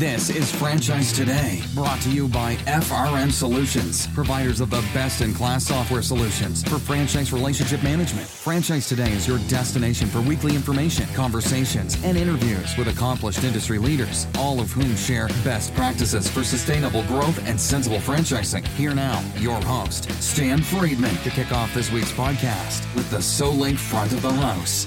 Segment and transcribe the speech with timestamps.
[0.00, 5.34] This is Franchise Today, brought to you by FRM Solutions, providers of the best in
[5.34, 8.26] class software solutions for franchise relationship management.
[8.26, 14.26] Franchise Today is your destination for weekly information, conversations, and interviews with accomplished industry leaders,
[14.38, 18.66] all of whom share best practices for sustainable growth and sensible franchising.
[18.68, 23.76] Here now, your host, Stan Friedman, to kick off this week's podcast with the Solink
[23.76, 24.86] front of the house.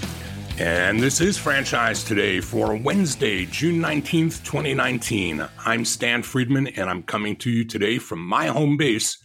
[0.59, 5.43] And this is Franchise Today for Wednesday, June 19th, 2019.
[5.65, 9.17] I'm Stan Friedman, and I'm coming to you today from my home base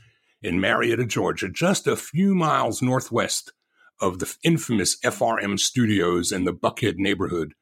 [0.42, 3.52] in Marietta, Georgia, just a few miles northwest
[4.00, 7.52] of the infamous FRM studios in the Buckhead neighborhood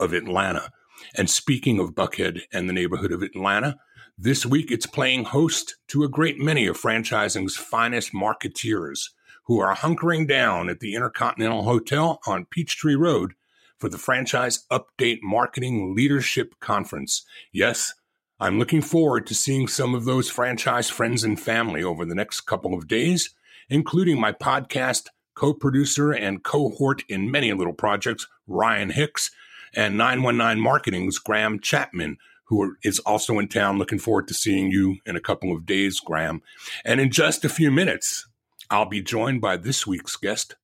[0.00, 0.70] of Atlanta.
[1.16, 3.76] And speaking of Buckhead and the neighborhood of Atlanta,
[4.18, 9.10] this week it's playing host to a great many of franchising's finest marketeers
[9.44, 13.32] who are hunkering down at the Intercontinental Hotel on Peachtree Road
[13.78, 17.24] for the Franchise Update Marketing Leadership Conference.
[17.52, 17.92] Yes,
[18.38, 22.42] I'm looking forward to seeing some of those franchise friends and family over the next
[22.42, 23.30] couple of days,
[23.68, 29.30] including my podcast co producer and cohort in many little projects, Ryan Hicks,
[29.74, 33.78] and 919 Marketing's Graham Chapman, who is also in town.
[33.78, 36.42] Looking forward to seeing you in a couple of days, Graham.
[36.84, 38.26] And in just a few minutes,
[38.72, 40.56] I'll be joined by this week's guest,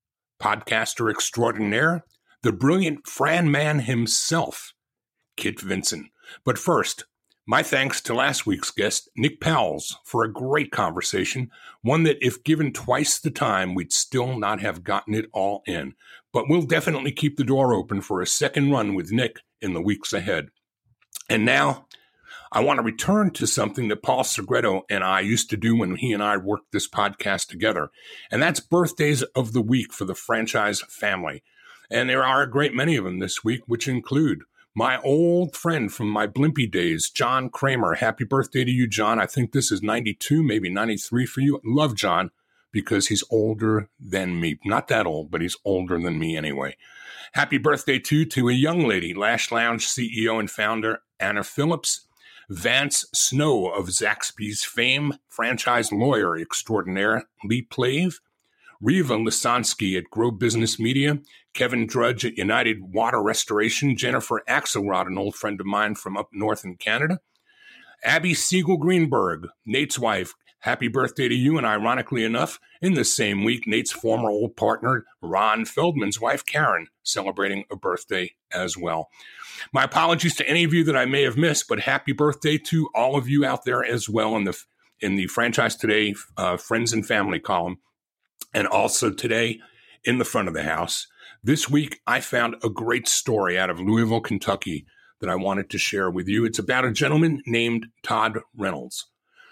[0.42, 2.06] podcaster extraordinaire,
[2.42, 4.72] the brilliant Fran man himself,
[5.36, 6.08] Kit Vinson.
[6.42, 7.04] But first,
[7.46, 11.50] my thanks to last week's guest, Nick Powells, for a great conversation,
[11.82, 15.92] one that, if given twice the time, we'd still not have gotten it all in.
[16.32, 19.82] But we'll definitely keep the door open for a second run with Nick in the
[19.82, 20.48] weeks ahead.
[21.28, 21.87] And now,
[22.50, 25.96] I want to return to something that Paul Segreto and I used to do when
[25.96, 27.90] he and I worked this podcast together,
[28.30, 31.42] and that's birthdays of the week for the franchise family.
[31.90, 34.42] And there are a great many of them this week, which include
[34.74, 37.94] my old friend from my Blimpie days, John Kramer.
[37.94, 39.18] Happy birthday to you, John.
[39.18, 41.60] I think this is 92, maybe 93 for you.
[41.64, 42.30] Love John
[42.70, 44.58] because he's older than me.
[44.64, 46.76] Not that old, but he's older than me anyway.
[47.32, 52.06] Happy birthday, too, to a young lady, Lash Lounge CEO and founder Anna Phillips.
[52.50, 58.20] Vance Snow of Zaxby's fame, franchise lawyer extraordinaire Lee Plave,
[58.80, 61.18] Riva Lisansky at Grow Business Media,
[61.52, 66.30] Kevin Drudge at United Water Restoration, Jennifer Axelrod, an old friend of mine from up
[66.32, 67.20] north in Canada,
[68.02, 71.56] Abby Siegel Greenberg, Nate's wife, happy birthday to you.
[71.56, 76.88] And ironically enough, in the same week, Nate's former old partner, Ron Feldman's wife, Karen,
[77.02, 79.08] celebrating a birthday as well.
[79.72, 82.88] My apologies to any of you that I may have missed, but happy birthday to
[82.94, 84.58] all of you out there as well in the
[85.00, 87.78] in the franchise today uh, friends and family column,
[88.52, 89.60] and also today
[90.04, 91.06] in the front of the house.
[91.42, 94.86] This week, I found a great story out of Louisville, Kentucky
[95.20, 96.44] that I wanted to share with you.
[96.44, 99.06] It's about a gentleman named Todd Reynolds.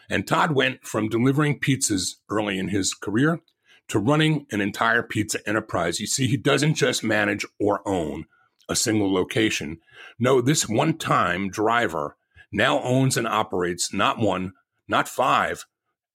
[0.09, 3.41] And Todd went from delivering pizzas early in his career
[3.89, 6.01] to running an entire pizza enterprise.
[6.01, 8.27] You see, he doesn't just manage or own,
[8.69, 9.79] a single location.
[10.19, 12.17] No, this one time driver
[12.53, 14.53] now owns and operates not one,
[14.89, 15.65] not five,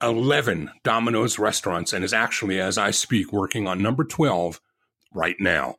[0.02, 4.60] 11 Domino's restaurants and is actually, as I speak, working on number 12
[5.14, 5.76] right now.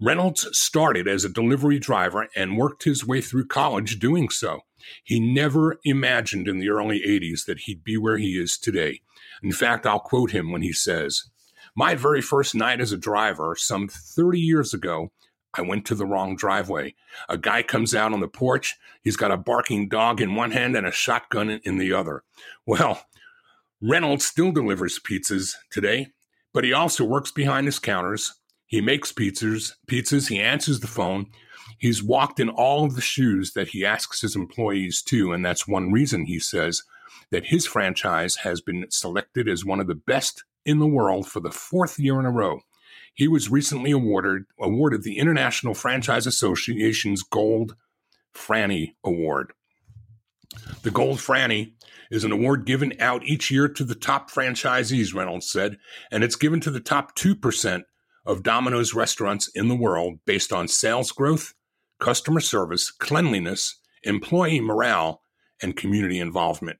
[0.00, 4.60] Reynolds started as a delivery driver and worked his way through college doing so.
[5.04, 9.00] He never imagined in the early 80s that he'd be where he is today.
[9.42, 11.30] In fact, I'll quote him when he says,
[11.74, 15.12] My very first night as a driver, some 30 years ago,
[15.54, 16.94] I went to the wrong driveway.
[17.28, 18.74] A guy comes out on the porch.
[19.02, 22.24] He's got a barking dog in one hand and a shotgun in the other.
[22.66, 23.02] Well,
[23.80, 26.08] Reynolds still delivers pizzas today,
[26.52, 28.34] but he also works behind his counters.
[28.66, 31.26] He makes pizzas, pizzas, he answers the phone.
[31.78, 35.68] He's walked in all of the shoes that he asks his employees to, and that's
[35.68, 36.82] one reason he says
[37.30, 41.40] that his franchise has been selected as one of the best in the world for
[41.40, 42.60] the fourth year in a row.
[43.14, 47.74] He was recently awarded awarded the International Franchise Association's Gold
[48.34, 49.52] Franny Award.
[50.82, 51.72] The Gold Franny
[52.10, 55.78] is an award given out each year to the top franchisees, Reynolds said,
[56.10, 57.82] and it's given to the top 2%
[58.24, 61.54] of Domino's restaurants in the world based on sales growth,
[61.98, 65.22] customer service, cleanliness, employee morale,
[65.62, 66.78] and community involvement.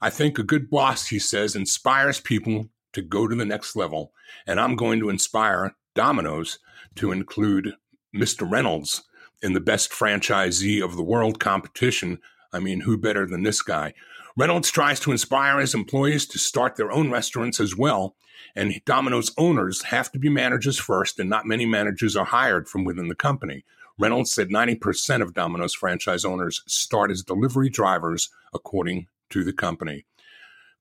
[0.00, 4.12] I think a good boss, he says, inspires people to go to the next level.
[4.46, 6.58] And I'm going to inspire Domino's
[6.96, 7.74] to include
[8.14, 8.50] Mr.
[8.50, 9.04] Reynolds
[9.42, 12.18] in the best franchisee of the world competition.
[12.52, 13.94] I mean, who better than this guy?
[14.36, 18.16] Reynolds tries to inspire his employees to start their own restaurants as well.
[18.56, 22.84] And Domino's owners have to be managers first, and not many managers are hired from
[22.84, 23.64] within the company.
[23.98, 30.04] Reynolds said 90% of Domino's franchise owners start as delivery drivers, according to the company.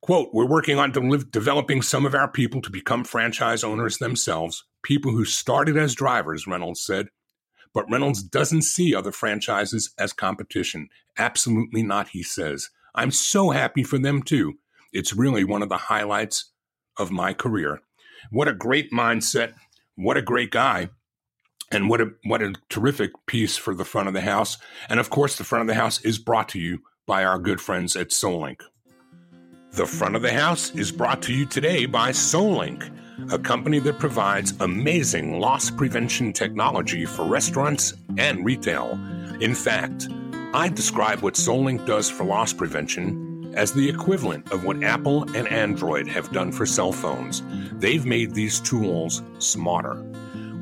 [0.01, 4.65] Quote, we're working on de- developing some of our people to become franchise owners themselves,
[4.83, 7.07] people who started as drivers, Reynolds said.
[7.73, 10.89] But Reynolds doesn't see other franchises as competition.
[11.17, 12.69] Absolutely not, he says.
[12.93, 14.55] I'm so happy for them too.
[14.91, 16.51] It's really one of the highlights
[16.97, 17.81] of my career.
[18.29, 19.53] What a great mindset.
[19.95, 20.89] What a great guy.
[21.73, 24.57] And what a what a terrific piece for the front of the house.
[24.89, 27.59] And of course, the front of the house is brought to you by our good
[27.59, 28.61] friends at Solink.
[29.71, 32.91] The front of the house is brought to you today by Solink,
[33.31, 38.91] a company that provides amazing loss prevention technology for restaurants and retail.
[39.41, 40.07] In fact,
[40.53, 45.47] I describe what Solink does for loss prevention as the equivalent of what Apple and
[45.47, 47.41] Android have done for cell phones.
[47.73, 50.03] They've made these tools smarter.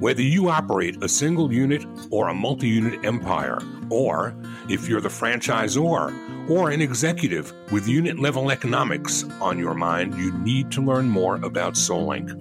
[0.02, 3.60] Whether you operate a single unit or a multi unit empire,
[3.92, 4.34] or
[4.68, 10.36] if you're the franchisor or an executive with unit level economics on your mind, you
[10.40, 12.34] need to learn more about Solink.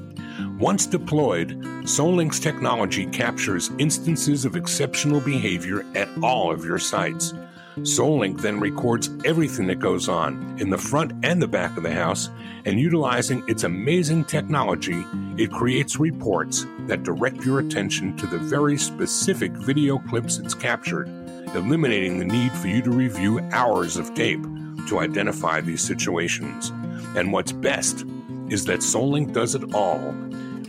[0.58, 1.50] Once deployed,
[1.84, 7.34] Solink's technology captures instances of exceptional behavior at all of your sites.
[7.78, 11.92] Solink then records everything that goes on in the front and the back of the
[11.92, 12.28] house,
[12.64, 15.04] and utilizing its amazing technology,
[15.36, 21.08] it creates reports that direct your attention to the very specific video clips it's captured,
[21.54, 24.42] eliminating the need for you to review hours of tape
[24.88, 26.70] to identify these situations.
[27.16, 28.04] And what's best
[28.48, 30.14] is that Solink does it all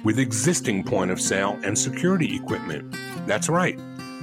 [0.03, 2.95] with existing point of sale and security equipment.
[3.27, 3.79] That's right.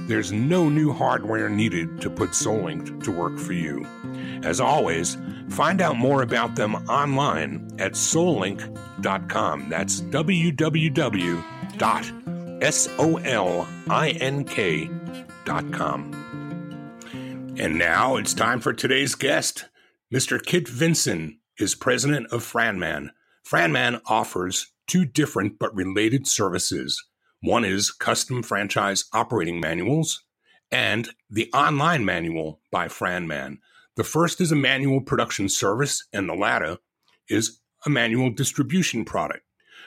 [0.09, 3.85] There's no new hardware needed to put Solink to work for you.
[4.41, 5.19] As always,
[5.49, 9.69] find out more about them online at solink.com.
[9.69, 11.15] That's www.solink.com.
[17.59, 19.65] And now it's time for today's guest.
[20.11, 20.43] Mr.
[20.43, 23.11] Kit Vinson is president of Franman.
[23.47, 26.99] Franman offers two different but related services
[27.41, 30.23] one is custom franchise operating manuals
[30.71, 33.57] and the online manual by Franman.
[33.95, 36.77] The first is a manual production service, and the latter
[37.29, 39.43] is a manual distribution product.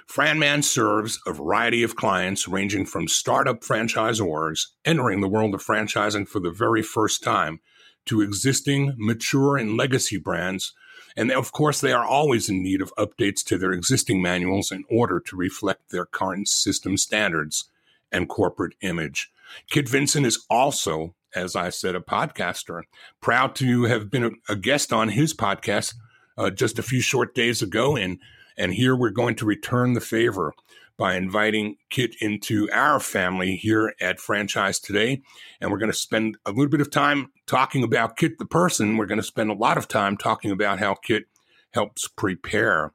[0.06, 6.26] Franman serves a variety of clients ranging from startup franchisors entering the world of franchising
[6.26, 7.60] for the very first time
[8.06, 10.74] to existing, mature, and legacy brands
[11.16, 14.84] and of course, they are always in need of updates to their existing manuals in
[14.90, 17.70] order to reflect their current system standards
[18.10, 19.30] and corporate image.
[19.70, 22.82] Kit Vinson is also, as I said, a podcaster.
[23.20, 25.94] Proud to have been a, a guest on his podcast
[26.38, 28.18] uh, just a few short days ago, and
[28.56, 30.54] and here we're going to return the favor
[31.02, 35.20] by inviting Kit into our family here at Franchise Today.
[35.60, 38.96] And we're going to spend a little bit of time talking about Kit the person.
[38.96, 41.24] We're going to spend a lot of time talking about how Kit
[41.72, 42.92] helps prepare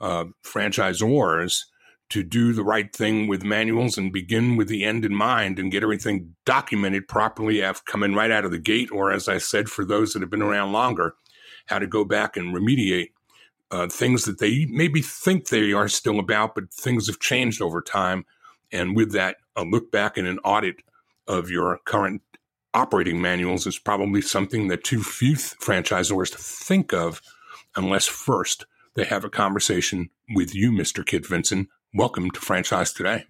[0.00, 1.60] uh, franchisors
[2.10, 5.70] to do the right thing with manuals and begin with the end in mind and
[5.70, 8.90] get everything documented properly after coming right out of the gate.
[8.90, 11.14] Or, as I said, for those that have been around longer,
[11.66, 13.10] how to go back and remediate
[13.70, 17.80] uh, things that they maybe think they are still about, but things have changed over
[17.80, 18.24] time.
[18.72, 20.76] And with that, a look back and an audit
[21.26, 22.22] of your current
[22.74, 27.22] operating manuals is probably something that too few franchisors think of
[27.76, 31.04] unless first they have a conversation with you, Mr.
[31.04, 31.68] Kit Vinson.
[31.94, 33.26] Welcome to Franchise Today.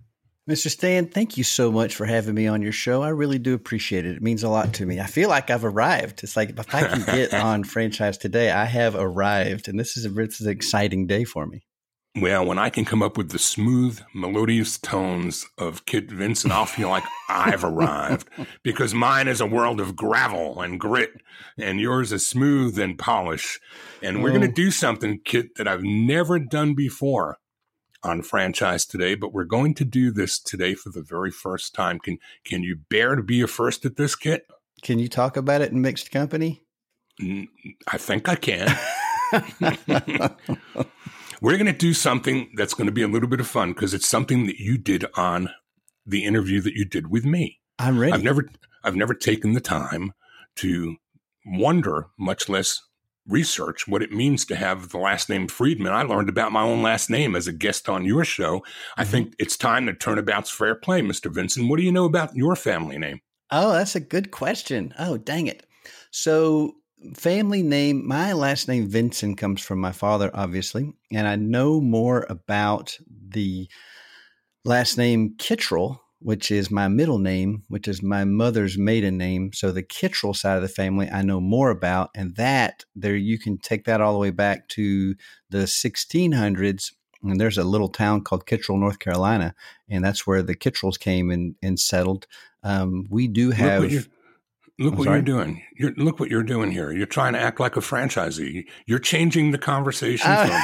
[0.49, 0.69] Mr.
[0.69, 3.03] Stan, thank you so much for having me on your show.
[3.03, 4.17] I really do appreciate it.
[4.17, 5.01] It means a lot to me.
[5.01, 6.23] I feel like I've arrived.
[6.23, 10.05] It's like if I can get on franchise today, I have arrived, and this is
[10.05, 11.65] a, this is an exciting day for me.
[12.21, 16.67] Well, when I can come up with the smooth, melodious tones of Kit Vinson, I'll
[16.67, 18.29] feel like I've arrived
[18.63, 21.13] because mine is a world of gravel and grit,
[21.59, 23.59] and yours is smooth and polish.
[24.03, 24.53] And we're going to oh.
[24.53, 27.39] do something, Kit, that I've never done before
[28.04, 31.99] on franchise today, but we're going to do this today for the very first time.
[31.99, 34.46] Can can you bear to be a first at this, Kit?
[34.82, 36.62] Can you talk about it in mixed company?
[37.20, 38.68] I think I can.
[41.40, 43.94] we're going to do something that's going to be a little bit of fun because
[43.94, 45.50] it's something that you did on
[46.06, 47.61] the interview that you did with me.
[47.78, 48.12] I'm ready.
[48.12, 48.49] I've never
[48.82, 50.12] I've never taken the time
[50.56, 50.96] to
[51.46, 52.82] wonder, much less
[53.26, 55.93] research what it means to have the last name Friedman.
[55.93, 58.59] I learned about my own last name as a guest on your show.
[58.59, 59.00] Mm-hmm.
[59.00, 61.33] I think it's time to turn turnabout's fair play, Mr.
[61.33, 61.69] Vinson.
[61.69, 63.21] What do you know about your family name?
[63.50, 64.95] Oh, that's a good question.
[64.99, 65.66] Oh, dang it.
[66.11, 66.75] So,
[67.14, 72.26] family name, my last name Vinson comes from my father, obviously, and I know more
[72.28, 72.97] about
[73.28, 73.69] the
[74.64, 79.52] last name Kittrell which is my middle name, which is my mother's maiden name.
[79.52, 83.38] So the Kittrell side of the family I know more about, and that there you
[83.38, 85.16] can take that all the way back to
[85.50, 86.95] the 1600s.
[87.23, 89.54] And there's a little town called Kittrell, North Carolina,
[89.87, 92.26] and that's where the Kittrells came and, and settled.
[92.62, 93.83] Um, we do have.
[93.83, 94.09] Look what
[94.78, 95.62] you're doing.
[95.76, 96.90] You're, look what you're doing here.
[96.90, 98.64] You're trying to act like a franchisee.
[98.87, 100.61] You're changing the conversation uh, from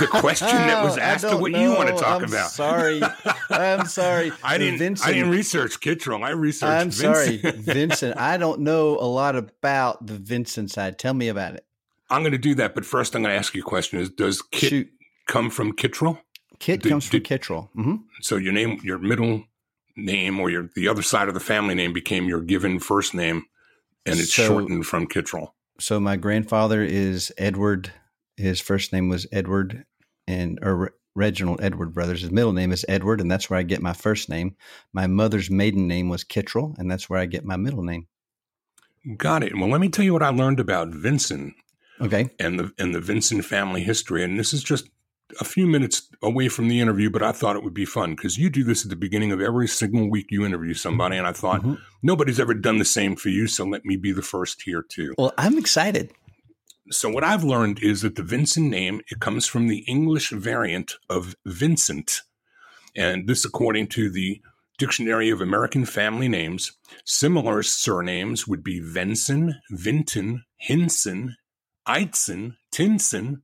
[0.00, 1.60] the question that was asked to what know.
[1.60, 2.50] you want to talk I'm about.
[2.50, 3.02] Sorry,
[3.50, 4.32] I'm sorry.
[4.42, 4.78] I didn't.
[4.78, 6.24] Vinson, I didn't research Kittrell.
[6.24, 6.70] I researched.
[6.70, 7.14] I'm Vinson.
[7.14, 8.14] sorry, Vinson.
[8.14, 10.98] I don't know a lot about the Vinson side.
[10.98, 11.66] Tell me about it.
[12.10, 14.08] I'm going to do that, but first I'm going to ask you a question: Is
[14.08, 14.90] does Kit Shoot.
[15.26, 16.18] come from Kittrell?
[16.60, 17.68] Kit did, comes from did, Kittrell.
[17.76, 17.96] Mm-hmm.
[18.22, 19.44] So your name, your middle
[19.98, 23.44] name or your the other side of the family name became your given first name,
[24.06, 25.52] and it's so, shortened from Kittrell.
[25.80, 27.92] So my grandfather is Edward.
[28.36, 29.84] His first name was Edward,
[30.26, 32.22] and or Reginald Edward Brothers.
[32.22, 34.56] His middle name is Edward, and that's where I get my first name.
[34.92, 38.06] My mother's maiden name was Kittrell, and that's where I get my middle name.
[39.16, 39.56] Got it.
[39.56, 41.54] Well, let me tell you what I learned about Vinson.
[42.00, 42.30] Okay.
[42.38, 44.88] And the and the Vinson family history, and this is just
[45.40, 48.38] a few minutes away from the interview, but I thought it would be fun because
[48.38, 51.16] you do this at the beginning of every single week you interview somebody.
[51.16, 51.74] And I thought mm-hmm.
[52.02, 53.46] nobody's ever done the same for you.
[53.46, 55.14] So let me be the first here too.
[55.18, 56.12] Well, I'm excited.
[56.90, 60.94] So what I've learned is that the Vinson name, it comes from the English variant
[61.10, 62.22] of Vincent.
[62.96, 64.40] And this according to the
[64.78, 66.72] Dictionary of American Family Names.
[67.04, 71.36] Similar surnames would be Venson, Vinton, Hinson,
[71.86, 73.42] Eitzen, Tinson,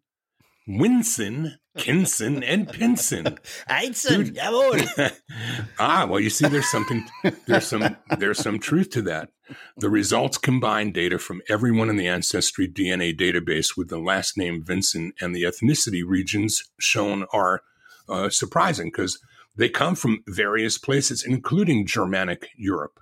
[0.68, 3.38] Winson, Kinson, and Pinson.
[3.68, 5.12] Einson, jawohl.
[5.78, 7.04] ah, well, you see, there's something,
[7.46, 9.30] there's some, there's some truth to that.
[9.76, 14.62] The results combine data from everyone in the Ancestry DNA database with the last name
[14.64, 17.62] Vinson, and the ethnicity regions shown are
[18.08, 19.18] uh, surprising because
[19.56, 23.00] they come from various places, including Germanic Europe.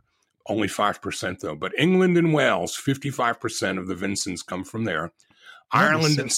[0.48, 1.54] Only 5%, though.
[1.54, 5.12] But England and Wales, 55% of the Vinsons come from there.
[5.70, 6.32] Ireland and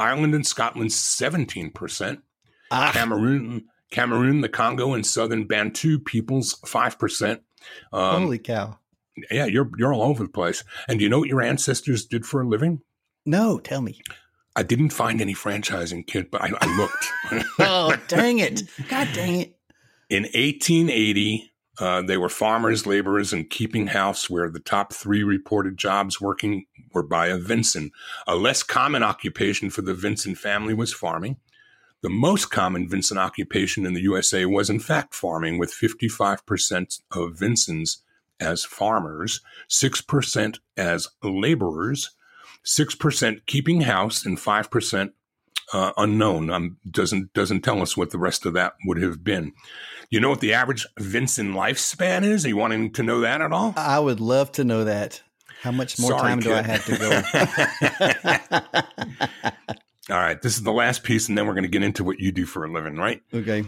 [0.00, 2.22] Ireland and Scotland, 17%.
[2.70, 2.90] Ah.
[2.92, 7.40] Cameroon, Cameroon, the Congo, and Southern Bantu peoples, 5%.
[7.92, 8.78] Um, Holy cow.
[9.30, 10.64] Yeah, you're, you're all over the place.
[10.88, 12.80] And do you know what your ancestors did for a living?
[13.26, 14.00] No, tell me.
[14.56, 17.46] I didn't find any franchising kit, but I, I looked.
[17.58, 18.62] oh, dang it.
[18.88, 19.56] God dang it.
[20.08, 21.49] In 1880,
[21.80, 26.66] uh, they were farmers, laborers, and keeping house, where the top three reported jobs working
[26.92, 27.90] were by a Vinson.
[28.26, 31.38] A less common occupation for the Vinson family was farming.
[32.02, 37.36] The most common Vinson occupation in the USA was, in fact, farming, with 55% of
[37.36, 37.98] Vinsons
[38.38, 42.10] as farmers, 6% as laborers,
[42.64, 45.12] 6% keeping house, and 5%
[45.72, 46.50] uh, unknown.
[46.50, 49.52] Um, doesn't doesn't tell us what the rest of that would have been.
[50.10, 52.44] You know what the average Vinson lifespan is?
[52.44, 53.74] Are you wanting to know that at all?
[53.76, 55.22] I would love to know that.
[55.62, 56.48] How much more Sorry, time kid.
[56.48, 56.96] do I have to
[59.44, 59.50] go?
[60.14, 62.18] all right, this is the last piece, and then we're going to get into what
[62.18, 63.22] you do for a living, right?
[63.32, 63.64] Okay.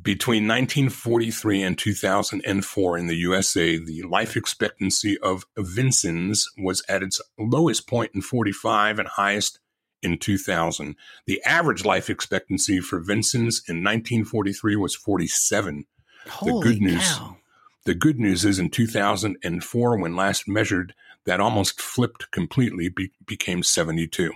[0.00, 7.20] Between 1943 and 2004 in the USA, the life expectancy of Vinsons was at its
[7.38, 9.60] lowest point in 45 and highest
[10.04, 10.94] in 2000.
[11.26, 15.86] The average life expectancy for Vinson's in 1943 was 47.
[16.28, 17.36] Holy the good news, cow.
[17.84, 20.94] the good news is in 2004, when last measured,
[21.26, 24.32] that almost flipped completely, be, became 72.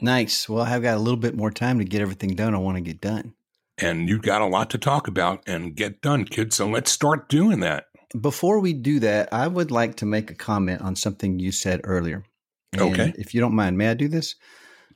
[0.00, 0.48] Nice.
[0.48, 2.82] Well, I've got a little bit more time to get everything done I want to
[2.82, 3.34] get done.
[3.78, 6.56] And you've got a lot to talk about and get done, kids.
[6.56, 7.86] So let's start doing that.
[8.18, 11.80] Before we do that, I would like to make a comment on something you said
[11.84, 12.24] earlier.
[12.72, 13.12] And okay.
[13.18, 14.36] If you don't mind, may I do this?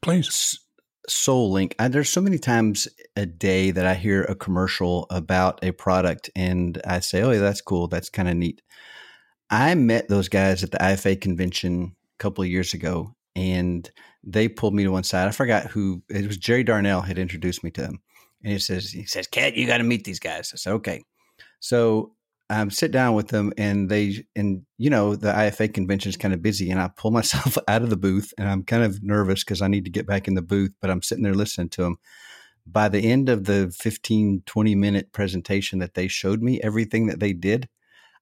[0.03, 0.59] Please.
[1.09, 1.75] Solink.
[1.79, 6.31] I, there's so many times a day that I hear a commercial about a product
[6.37, 7.89] and I say, oh, yeah, that's cool.
[7.89, 8.63] That's kind of neat.
[9.51, 13.91] I met those guys at the IFA convention a couple of years ago and
[14.23, 15.27] they pulled me to one side.
[15.27, 16.37] I forgot who it was.
[16.37, 18.01] Jerry Darnell had introduced me to them.
[18.43, 20.51] And he says, he says, Cat, you got to meet these guys.
[20.55, 21.03] I said, okay.
[21.59, 22.13] So
[22.51, 26.35] um, sit down with them and they and you know the IFA convention is kind
[26.35, 29.45] of busy and I pull myself out of the booth and I'm kind of nervous
[29.45, 31.83] because I need to get back in the booth but I'm sitting there listening to
[31.83, 31.99] them.
[32.67, 37.21] By the end of the 15 20 minute presentation that they showed me everything that
[37.21, 37.69] they did,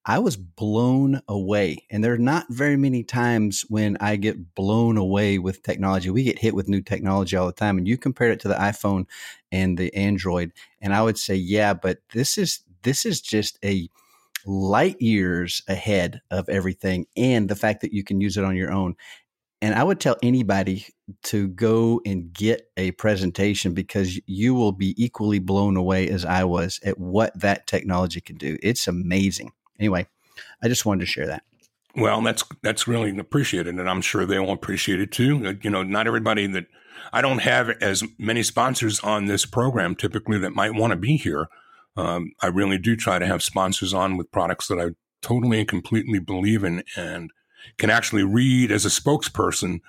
[0.04, 1.84] I was blown away.
[1.90, 6.08] And there are not very many times when I get blown away with technology.
[6.08, 7.76] We get hit with new technology all the time.
[7.76, 9.04] And you compare it to the iPhone
[9.52, 10.52] and the Android.
[10.80, 13.90] And I would say, yeah, but this is this is just a
[14.48, 18.72] light years ahead of everything and the fact that you can use it on your
[18.72, 18.96] own
[19.60, 20.86] And I would tell anybody
[21.24, 26.44] to go and get a presentation because you will be equally blown away as I
[26.44, 28.56] was at what that technology can do.
[28.62, 29.52] It's amazing.
[29.80, 30.06] Anyway,
[30.62, 31.42] I just wanted to share that.
[31.96, 35.44] Well, that's that's really appreciated, and I'm sure they'll appreciate it too.
[35.44, 36.66] Uh, you know, not everybody that
[37.12, 41.16] I don't have as many sponsors on this program typically that might want to be
[41.16, 41.48] here.
[41.98, 44.90] Um, I really do try to have sponsors on with products that I
[45.20, 47.32] totally and completely believe in and
[47.76, 49.80] can actually read as a spokesperson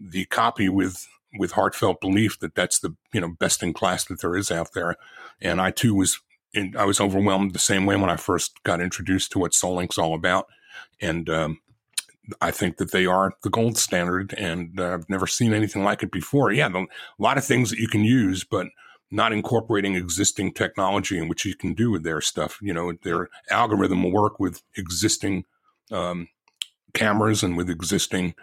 [0.00, 1.06] the copy with
[1.38, 4.72] with heartfelt belief that that's the you know best in class that there is out
[4.72, 4.96] there.
[5.42, 6.18] And I too was
[6.54, 9.98] in, I was overwhelmed the same way when I first got introduced to what Solink's
[9.98, 10.46] all about,
[11.02, 11.60] and um,
[12.40, 16.02] I think that they are the gold standard, and uh, I've never seen anything like
[16.02, 16.50] it before.
[16.50, 16.86] Yeah, a
[17.22, 18.68] lot of things that you can use, but
[19.10, 22.58] not incorporating existing technology in which you can do with their stuff.
[22.60, 25.44] You know, their algorithm will work with existing
[25.90, 26.28] um,
[26.92, 28.34] cameras and with existing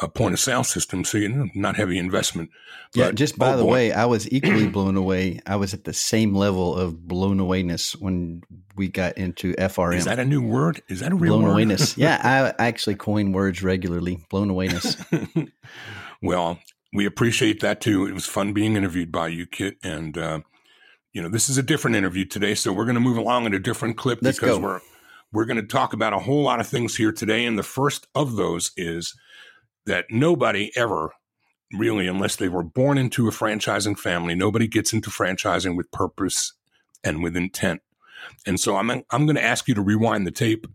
[0.00, 1.08] uh, point of sale systems.
[1.08, 2.50] So, you know, not heavy investment.
[2.92, 3.72] But, yeah, just by oh the boy.
[3.72, 5.40] way, I was equally blown away.
[5.46, 8.42] I was at the same level of blown awayness when
[8.76, 9.96] we got into FRM.
[9.96, 10.82] Is that a new word?
[10.88, 11.68] Is that a real blown word?
[11.68, 11.96] awayness.
[11.96, 14.24] yeah, I actually coin words regularly.
[14.30, 15.50] Blown awayness.
[16.22, 16.58] well,
[16.94, 18.06] we appreciate that too.
[18.06, 20.40] It was fun being interviewed by you, Kit, and uh,
[21.12, 23.54] you know this is a different interview today, so we're going to move along in
[23.54, 24.62] a different clip Let's because go.
[24.62, 24.80] we're
[25.32, 28.06] we're going to talk about a whole lot of things here today, and the first
[28.14, 29.14] of those is
[29.84, 31.10] that nobody ever
[31.72, 36.52] really, unless they were born into a franchising family, nobody gets into franchising with purpose
[37.02, 37.82] and with intent.
[38.46, 40.66] And so I'm I'm going to ask you to rewind the tape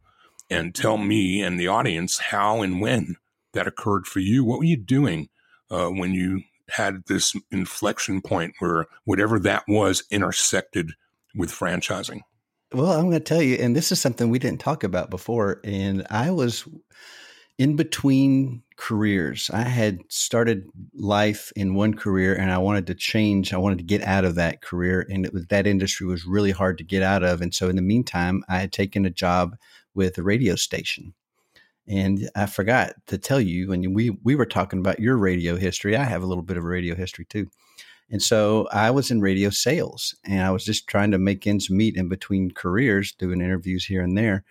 [0.50, 3.16] and tell me and the audience how and when
[3.54, 4.44] that occurred for you.
[4.44, 5.30] What were you doing?
[5.70, 10.92] Uh, when you had this inflection point where whatever that was intersected
[11.36, 12.22] with franchising?
[12.74, 15.60] Well, I'm going to tell you, and this is something we didn't talk about before.
[15.64, 16.68] And I was
[17.58, 19.50] in between careers.
[19.52, 23.54] I had started life in one career and I wanted to change.
[23.54, 25.06] I wanted to get out of that career.
[25.10, 27.42] And was that industry was really hard to get out of.
[27.42, 29.58] And so in the meantime, I had taken a job
[29.94, 31.14] with a radio station.
[31.90, 35.98] And I forgot to tell you, and we we were talking about your radio history.
[35.98, 37.50] I have a little bit of radio history too.
[38.12, 41.70] And so I was in radio sales and I was just trying to make ends
[41.70, 44.44] meet in between careers, doing interviews here and there.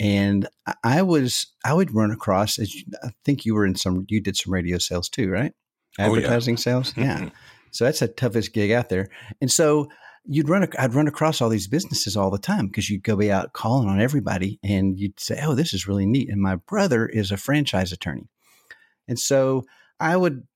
[0.00, 0.48] And
[0.82, 4.52] I was, I would run across, I think you were in some, you did some
[4.52, 5.52] radio sales too, right?
[5.98, 6.62] Advertising oh, yeah.
[6.62, 6.96] sales.
[6.96, 7.28] Yeah.
[7.70, 9.08] so that's the toughest gig out there.
[9.40, 9.88] And so
[10.24, 13.32] you'd run, I'd run across all these businesses all the time because you'd go be
[13.32, 16.28] out calling on everybody and you'd say, Oh, this is really neat.
[16.28, 18.28] And my brother is a franchise attorney.
[19.08, 19.64] And so
[19.98, 20.46] I would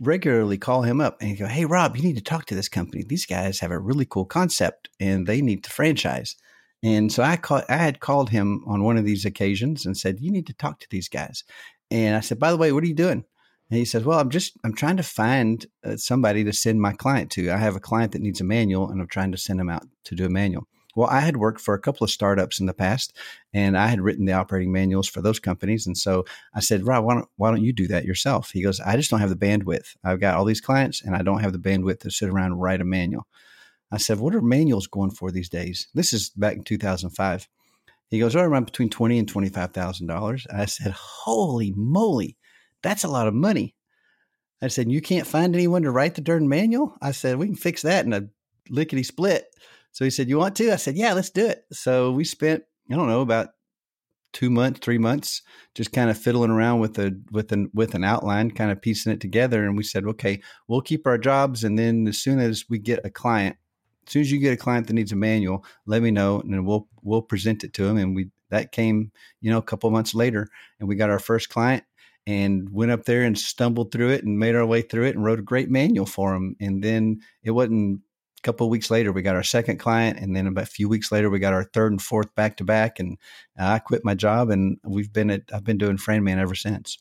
[0.00, 3.04] regularly call him up and go, Hey, Rob, you need to talk to this company.
[3.04, 6.36] These guys have a really cool concept and they need to franchise.
[6.82, 10.20] And so I call, I had called him on one of these occasions and said,
[10.20, 11.44] You need to talk to these guys.
[11.90, 13.24] And I said, By the way, what are you doing?
[13.72, 16.92] And he says, "Well, I'm just I'm trying to find uh, somebody to send my
[16.92, 17.50] client to.
[17.50, 19.84] I have a client that needs a manual, and I'm trying to send him out
[20.04, 22.74] to do a manual." Well, I had worked for a couple of startups in the
[22.74, 23.16] past,
[23.54, 25.86] and I had written the operating manuals for those companies.
[25.86, 28.78] And so I said, "Rob, why don't why don't you do that yourself?" He goes,
[28.78, 29.96] "I just don't have the bandwidth.
[30.04, 32.60] I've got all these clients, and I don't have the bandwidth to sit around and
[32.60, 33.26] write a manual."
[33.90, 37.48] I said, "What are manuals going for these days?" This is back in 2005.
[38.10, 42.36] He goes, "Oh, around between twenty and twenty five thousand dollars." I said, "Holy moly!"
[42.82, 43.74] That's a lot of money.
[44.62, 46.96] I said, You can't find anyone to write the darn manual?
[47.02, 48.28] I said, We can fix that in a
[48.70, 49.46] lickety split.
[49.90, 50.72] So he said, You want to?
[50.72, 51.64] I said, Yeah, let's do it.
[51.72, 53.50] So we spent, I don't know, about
[54.32, 55.42] two months, three months,
[55.74, 59.12] just kind of fiddling around with a with an with an outline, kind of piecing
[59.12, 59.64] it together.
[59.64, 63.04] And we said, Okay, we'll keep our jobs and then as soon as we get
[63.04, 63.56] a client,
[64.06, 66.54] as soon as you get a client that needs a manual, let me know and
[66.54, 67.96] then we'll we'll present it to them.
[67.96, 70.46] And we that came, you know, a couple months later
[70.78, 71.82] and we got our first client
[72.26, 75.24] and went up there and stumbled through it and made our way through it and
[75.24, 76.56] wrote a great manual for them.
[76.60, 78.00] And then it wasn't
[78.38, 80.18] a couple of weeks later, we got our second client.
[80.18, 82.64] And then about a few weeks later, we got our third and fourth back to
[82.64, 82.98] back.
[82.98, 83.18] And
[83.58, 86.98] I quit my job and we've been at, I've been doing Fran Man ever since.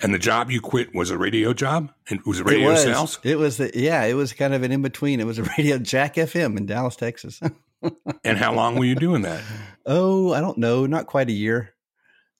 [0.00, 1.92] And the job you quit was a radio job?
[2.10, 3.18] And it was a radio it was, sales?
[3.22, 5.20] It was, the, yeah, it was kind of an in between.
[5.20, 7.40] It was a radio Jack FM in Dallas, Texas.
[8.24, 9.42] and how long were you doing that?
[9.86, 10.86] Oh, I don't know.
[10.86, 11.73] Not quite a year.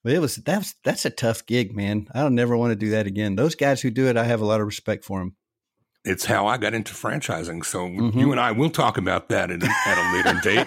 [0.04, 2.08] But it was that's that's a tough gig, man.
[2.14, 3.36] I don't never want to do that again.
[3.36, 5.34] Those guys who do it, I have a lot of respect for them.
[6.04, 7.64] It's how I got into franchising.
[7.64, 8.18] So mm-hmm.
[8.18, 10.66] you and I will talk about that at, at a later date,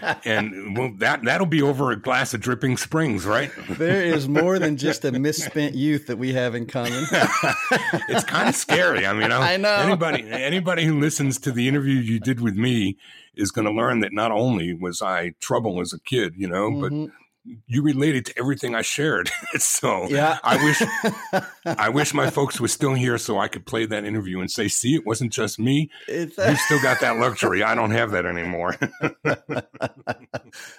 [0.24, 3.50] and well, that that'll be over a glass of dripping springs, right?
[3.68, 7.04] there is more than just a misspent youth that we have in common.
[8.08, 9.06] it's kind of scary.
[9.06, 12.56] I mean, I, I know anybody anybody who listens to the interview you did with
[12.56, 12.96] me
[13.34, 16.70] is going to learn that not only was I trouble as a kid, you know,
[16.70, 17.04] mm-hmm.
[17.04, 17.12] but
[17.66, 19.30] you related to everything I shared.
[19.58, 20.38] so yeah.
[20.42, 20.82] I wish
[21.66, 24.68] I wish my folks were still here so I could play that interview and say,
[24.68, 25.90] see, it wasn't just me.
[26.06, 27.62] It's, you still got that luxury.
[27.62, 28.76] I don't have that anymore.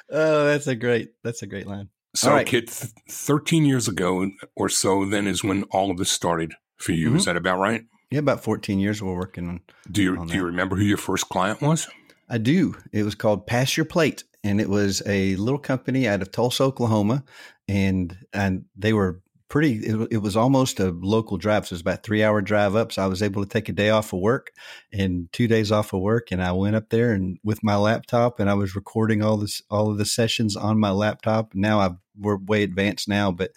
[0.10, 1.90] oh, that's a great that's a great line.
[2.16, 2.46] So, right.
[2.46, 6.92] Kit, th- 13 years ago or so, then is when all of this started for
[6.92, 7.10] you.
[7.10, 7.18] Mm-hmm.
[7.18, 7.84] Is that about right?
[8.10, 9.62] Yeah, about 14 years we're working on.
[9.92, 11.88] Do you, on do you remember who your first client was?
[12.28, 12.76] I do.
[12.92, 16.64] It was called Pass Your Plate and it was a little company out of Tulsa,
[16.64, 17.24] Oklahoma,
[17.68, 19.78] and and they were pretty.
[19.86, 22.92] It, it, was almost a local drive, so it was about three hour drive up.
[22.92, 24.52] So I was able to take a day off of work
[24.94, 28.40] and two days off of work, and I went up there and with my laptop,
[28.40, 31.54] and I was recording all this all of the sessions on my laptop.
[31.54, 33.52] Now i we're way advanced now, but.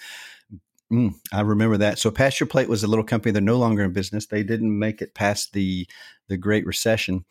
[0.93, 1.99] Mm, I remember that.
[1.99, 3.33] So Pass Your Plate was a little company.
[3.33, 4.27] They're no longer in business.
[4.27, 5.89] They didn't make it past the
[6.29, 7.25] the Great Recession,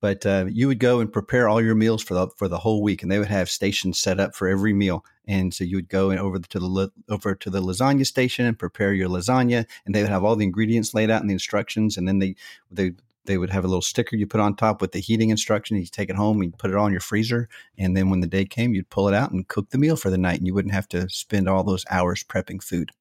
[0.00, 2.82] but uh, you would go and prepare all your meals for the for the whole
[2.82, 5.04] week, and they would have stations set up for every meal.
[5.26, 8.58] And so you would go and over to the over to the lasagna station and
[8.58, 11.96] prepare your lasagna, and they would have all the ingredients laid out and the instructions,
[11.96, 12.34] and then they
[12.70, 12.92] they
[13.24, 15.80] they would have a little sticker you put on top with the heating instructions.
[15.80, 18.44] You take it home, and put it on your freezer, and then when the day
[18.44, 20.74] came, you'd pull it out and cook the meal for the night, and you wouldn't
[20.74, 22.92] have to spend all those hours prepping food.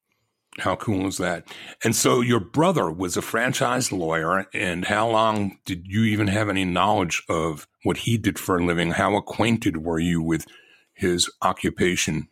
[0.59, 1.47] How cool is that?
[1.83, 4.47] And so your brother was a franchise lawyer.
[4.53, 8.65] And how long did you even have any knowledge of what he did for a
[8.65, 8.91] living?
[8.91, 10.45] How acquainted were you with
[10.93, 12.27] his occupation?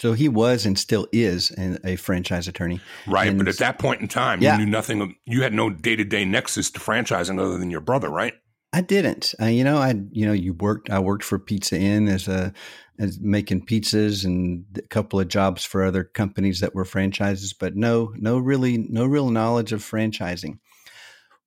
[0.00, 1.52] So he was and still is
[1.84, 2.80] a franchise attorney.
[3.06, 3.28] Right.
[3.28, 4.56] And but at that point in time, yeah.
[4.56, 7.70] you knew nothing of, you had no day to day nexus to franchising other than
[7.70, 8.34] your brother, right?
[8.72, 9.34] I didn't.
[9.40, 10.90] Uh, you know, I you know you worked.
[10.90, 12.52] I worked for Pizza Inn as a
[13.00, 17.74] as making pizzas and a couple of jobs for other companies that were franchises, but
[17.74, 20.58] no, no really, no real knowledge of franchising.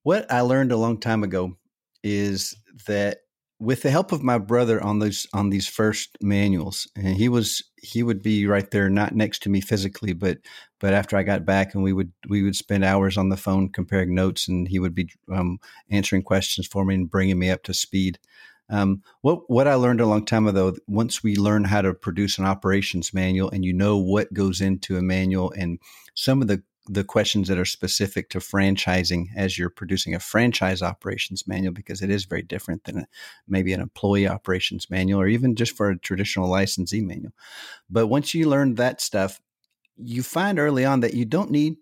[0.01, 1.55] What I learned a long time ago
[2.03, 2.55] is
[2.88, 3.19] that
[3.63, 7.63] with the help of my brother on those on these first manuals, and he was
[7.78, 10.39] he would be right there, not next to me physically, but
[10.80, 13.69] but after I got back, and we would we would spend hours on the phone
[13.69, 17.63] comparing notes, and he would be um, answering questions for me and bringing me up
[17.63, 18.19] to speed.
[18.69, 22.38] Um, what what I learned a long time ago, once we learn how to produce
[22.38, 25.80] an operations manual, and you know what goes into a manual, and
[26.15, 30.82] some of the the questions that are specific to franchising as you're producing a franchise
[30.82, 33.06] operations manual because it is very different than
[33.48, 37.32] maybe an employee operations manual or even just for a traditional licensee manual.
[37.89, 39.39] But once you learn that stuff,
[39.96, 41.78] you find early on that you don't need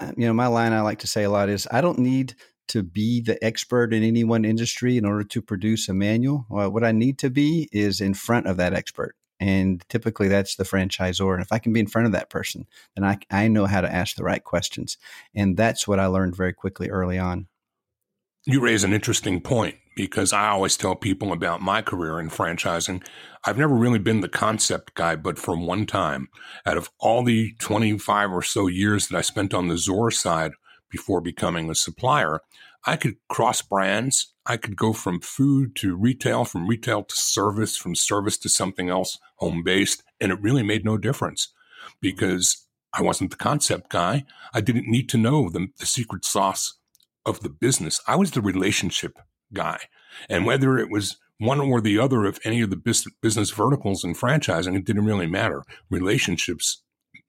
[0.00, 2.34] uh, you know my line I like to say a lot is I don't need
[2.68, 6.46] to be the expert in any one industry in order to produce a manual.
[6.48, 10.56] Well, what I need to be is in front of that expert and typically that's
[10.56, 11.32] the franchisor.
[11.32, 13.80] And if I can be in front of that person, then I, I know how
[13.80, 14.98] to ask the right questions.
[15.34, 17.48] And that's what I learned very quickly early on.
[18.44, 23.04] You raise an interesting point because I always tell people about my career in franchising.
[23.44, 26.28] I've never really been the concept guy, but from one time,
[26.64, 30.52] out of all the 25 or so years that I spent on the Zor side
[30.90, 32.40] before becoming a supplier,
[32.86, 34.32] I could cross brands.
[34.46, 38.88] I could go from food to retail, from retail to service, from service to something
[38.88, 40.02] else home based.
[40.20, 41.52] And it really made no difference
[42.00, 44.24] because I wasn't the concept guy.
[44.52, 46.78] I didn't need to know the, the secret sauce
[47.26, 48.00] of the business.
[48.06, 49.18] I was the relationship
[49.52, 49.78] guy.
[50.28, 54.14] And whether it was one or the other of any of the business verticals in
[54.14, 55.62] franchising, it didn't really matter.
[55.88, 56.82] Relationships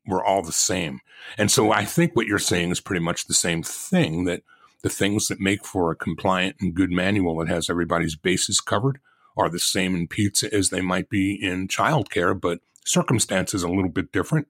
[0.05, 0.99] were all the same.
[1.37, 4.41] And so I think what you're saying is pretty much the same thing that
[4.83, 8.99] the things that make for a compliant and good manual that has everybody's bases covered
[9.37, 13.89] are the same in pizza as they might be in childcare, but circumstances a little
[13.89, 14.47] bit different.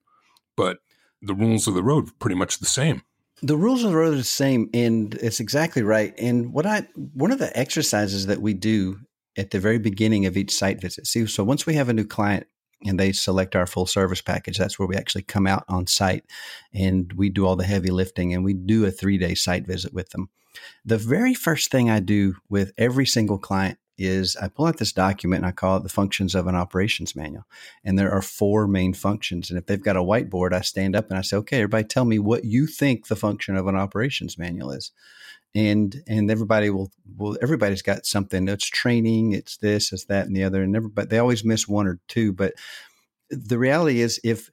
[0.56, 0.78] But
[1.20, 3.02] the rules of the road pretty much the same.
[3.42, 6.14] The rules of the road are the same, and it's exactly right.
[6.18, 9.00] And what I one of the exercises that we do
[9.36, 11.06] at the very beginning of each site visit.
[11.06, 12.46] See, so once we have a new client
[12.86, 14.58] and they select our full service package.
[14.58, 16.24] That's where we actually come out on site
[16.72, 19.92] and we do all the heavy lifting and we do a three day site visit
[19.92, 20.28] with them.
[20.84, 24.92] The very first thing I do with every single client is I pull out this
[24.92, 27.44] document and I call it the functions of an operations manual.
[27.84, 29.50] And there are four main functions.
[29.50, 32.04] And if they've got a whiteboard, I stand up and I say, okay, everybody tell
[32.04, 34.92] me what you think the function of an operations manual is
[35.54, 38.48] and and everybody will will everybody's got something.
[38.48, 41.86] It's training it's this it's that and the other and everybody they always miss one
[41.86, 42.54] or two but
[43.30, 44.50] the reality is if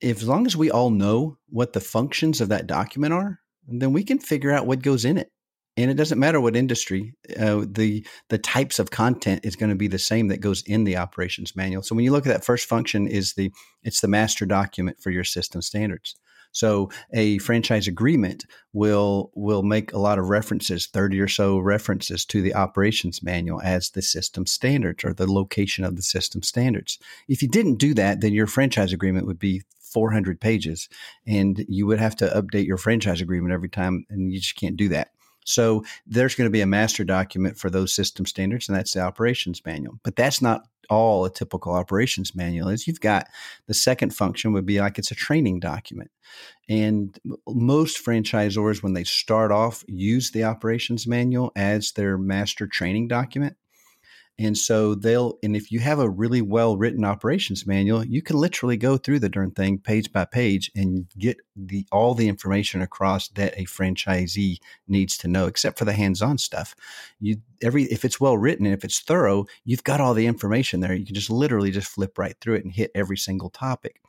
[0.00, 3.92] if as long as we all know what the functions of that document are then
[3.92, 5.30] we can figure out what goes in it.
[5.78, 9.76] And it doesn't matter what industry uh, the the types of content is going to
[9.76, 11.82] be the same that goes in the operations manual.
[11.82, 15.10] So when you look at that first function is the it's the master document for
[15.10, 16.16] your system standards
[16.56, 22.24] So a franchise agreement will will make a lot of references, 30 or so references
[22.24, 26.98] to the operations manual as the system standards or the location of the system standards.
[27.28, 30.88] If you didn't do that, then your franchise agreement would be 400 pages
[31.26, 34.78] and you would have to update your franchise agreement every time and you just can't
[34.78, 35.10] do that.
[35.46, 39.00] So there's going to be a master document for those system standards, and that's the
[39.00, 39.98] operations manual.
[40.02, 42.86] But that's not all a typical operations manual is.
[42.86, 43.26] You've got
[43.66, 46.10] the second function would be like it's a training document.
[46.68, 53.08] And most franchisors, when they start off, use the operations manual as their master training
[53.08, 53.56] document.
[54.38, 58.36] And so they'll, and if you have a really well written operations manual, you can
[58.36, 62.82] literally go through the darn thing page by page and get the all the information
[62.82, 66.74] across that a franchisee needs to know, except for the hands on stuff.
[67.18, 70.80] You every if it's well written and if it's thorough, you've got all the information
[70.80, 70.92] there.
[70.92, 74.02] You can just literally just flip right through it and hit every single topic.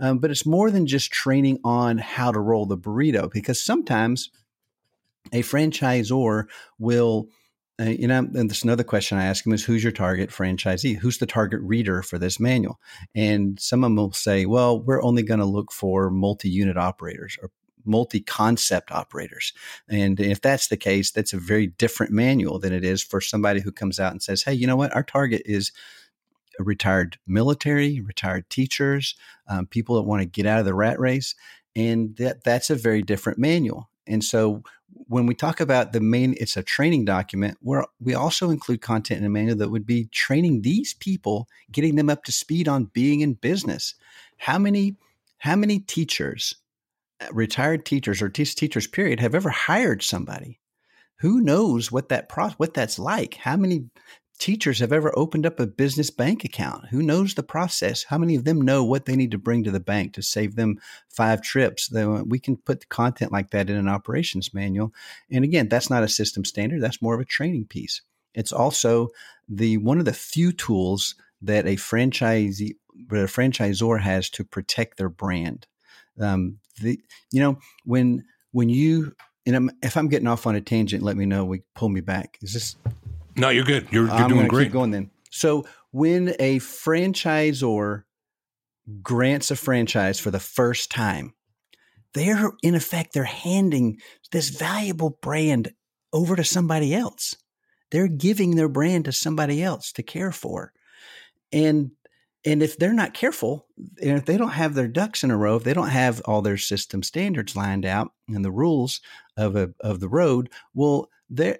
[0.00, 4.30] Um, but it's more than just training on how to roll the burrito because sometimes
[5.32, 6.44] a franchisor
[6.78, 7.28] will
[7.80, 10.96] uh, you know, and there's another question I ask them is, who's your target franchisee?
[10.96, 12.78] Who's the target reader for this manual?
[13.14, 17.38] And some of them will say, well, we're only going to look for multi-unit operators
[17.42, 17.50] or
[17.86, 19.54] multi-concept operators.
[19.88, 23.60] And if that's the case, that's a very different manual than it is for somebody
[23.60, 24.94] who comes out and says, hey, you know what?
[24.94, 25.72] Our target is
[26.58, 29.14] retired military, retired teachers,
[29.48, 31.34] um, people that want to get out of the rat race.
[31.74, 33.89] And that that's a very different manual.
[34.10, 34.62] And so
[35.08, 39.20] when we talk about the main, it's a training document where we also include content
[39.20, 42.90] in a manual that would be training these people, getting them up to speed on
[42.92, 43.94] being in business.
[44.38, 44.96] How many,
[45.38, 46.54] how many teachers,
[47.20, 50.58] uh, retired teachers or teachers period, have ever hired somebody?
[51.20, 53.34] Who knows what that pro- what that's like?
[53.34, 53.84] How many
[54.40, 56.86] teachers have ever opened up a business bank account?
[56.88, 58.04] Who knows the process?
[58.04, 60.56] How many of them know what they need to bring to the bank to save
[60.56, 61.92] them five trips?
[61.92, 64.92] We can put the content like that in an operations manual.
[65.30, 68.00] And again, that's not a system standard, that's more of a training piece.
[68.34, 69.08] It's also
[69.48, 72.76] the one of the few tools that a franchisee
[73.10, 75.66] a franchisor has to protect their brand.
[76.20, 77.00] Um, the
[77.30, 79.14] you know when when you
[79.46, 81.44] and if I'm getting off on a tangent, let me know.
[81.44, 82.38] We pull me back.
[82.42, 82.76] Is this
[83.36, 83.88] no, you're good.
[83.90, 84.64] You're, you're doing great.
[84.64, 85.10] Keep going then.
[85.30, 88.04] So when a franchisor
[89.02, 91.34] grants a franchise for the first time,
[92.14, 93.98] they're in effect they're handing
[94.32, 95.72] this valuable brand
[96.12, 97.36] over to somebody else.
[97.90, 100.72] They're giving their brand to somebody else to care for.
[101.52, 101.92] And
[102.44, 103.66] and if they're not careful,
[104.00, 106.40] and if they don't have their ducks in a row, if they don't have all
[106.40, 109.02] their system standards lined out and the rules
[109.36, 111.58] of a, of the road, well, they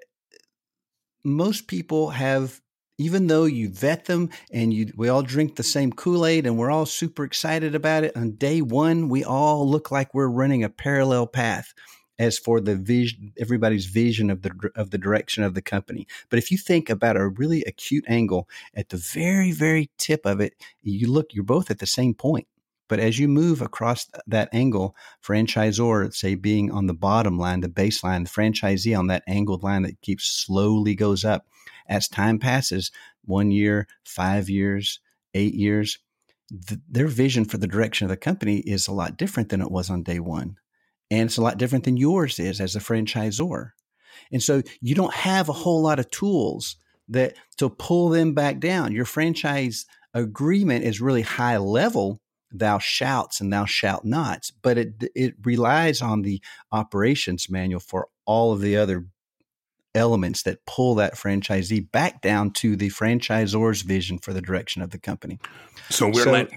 [1.24, 2.60] most people have
[2.98, 6.70] even though you vet them and you we all drink the same Kool-Aid and we're
[6.70, 10.68] all super excited about it on day 1 we all look like we're running a
[10.68, 11.72] parallel path
[12.18, 16.06] as for the vision everybody's vision of the of the direction of the company.
[16.28, 20.40] But if you think about a really acute angle at the very very tip of
[20.40, 22.46] it you look you're both at the same point
[22.90, 27.68] but as you move across that angle, franchisor, say being on the bottom line, the
[27.68, 31.46] baseline, the franchisee on that angled line that keeps slowly goes up.
[31.86, 32.90] As time passes,
[33.24, 34.98] one year, five years,
[35.34, 35.98] eight years,
[36.66, 39.70] th- their vision for the direction of the company is a lot different than it
[39.70, 40.56] was on day one.
[41.12, 43.70] And it's a lot different than yours is as a franchisor.
[44.32, 46.74] And so you don't have a whole lot of tools
[47.08, 48.90] that to pull them back down.
[48.90, 55.04] Your franchise agreement is really high level thou shalt and thou shalt not, but it
[55.14, 59.06] it relies on the operations manual for all of the other
[59.94, 64.90] elements that pull that franchisee back down to the franchisor's vision for the direction of
[64.90, 65.38] the company.
[65.88, 66.52] So we're so, like,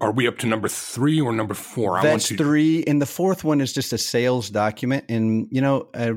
[0.00, 1.98] are we up to number three or number four?
[1.98, 5.04] I that's to- three, and the fourth one is just a sales document.
[5.08, 6.14] And you know, uh,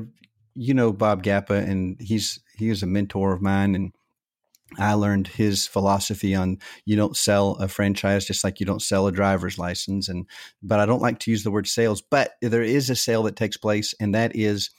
[0.54, 3.92] you know Bob Gappa, and he's he is a mentor of mine, and
[4.78, 9.06] I learned his philosophy on you don't sell a franchise just like you don't sell
[9.06, 10.08] a driver's license.
[10.08, 10.26] And
[10.62, 13.36] but I don't like to use the word sales, but there is a sale that
[13.36, 14.70] takes place, and that is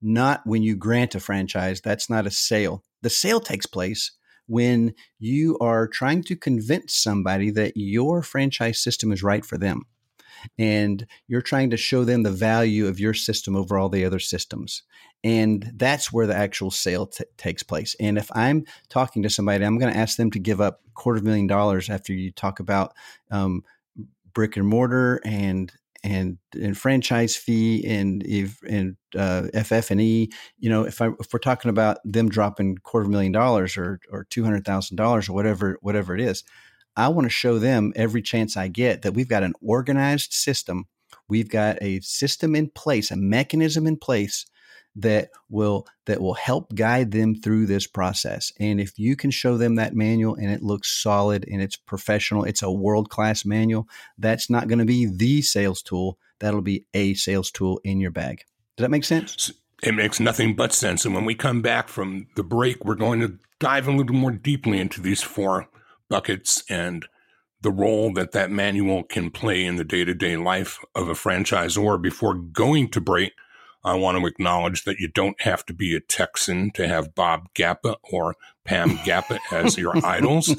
[0.00, 1.80] not when you grant a franchise.
[1.80, 2.84] That's not a sale.
[3.02, 4.12] The sale takes place
[4.46, 9.82] when you are trying to convince somebody that your franchise system is right for them
[10.58, 14.18] and you're trying to show them the value of your system over all the other
[14.18, 14.82] systems.
[15.24, 17.94] And that's where the actual sale t- takes place.
[18.00, 21.18] And if I'm talking to somebody, I'm going to ask them to give up quarter
[21.18, 22.92] of a million dollars after you talk about
[23.30, 23.62] um,
[24.34, 25.72] brick and mortar and
[26.04, 30.32] and and franchise fee and if and uh, FF and E.
[30.58, 34.00] You know, if I if we're talking about them dropping quarter of million dollars or
[34.10, 36.42] or two hundred thousand dollars or whatever whatever it is,
[36.96, 40.86] I want to show them every chance I get that we've got an organized system
[41.28, 44.46] we've got a system in place, a mechanism in place
[44.94, 48.52] that will that will help guide them through this process.
[48.60, 52.44] And if you can show them that manual and it looks solid and it's professional,
[52.44, 57.14] it's a world-class manual, that's not going to be the sales tool, that'll be a
[57.14, 58.42] sales tool in your bag.
[58.76, 59.50] Does that make sense?
[59.82, 61.06] It makes nothing but sense.
[61.06, 64.30] And when we come back from the break, we're going to dive a little more
[64.30, 65.68] deeply into these four
[66.08, 67.06] buckets and
[67.62, 71.14] the role that that manual can play in the day to day life of a
[71.14, 72.00] franchisor.
[72.00, 73.32] Before going to break,
[73.84, 77.52] I want to acknowledge that you don't have to be a Texan to have Bob
[77.54, 80.54] Gappa or Pam Gappa as your idols.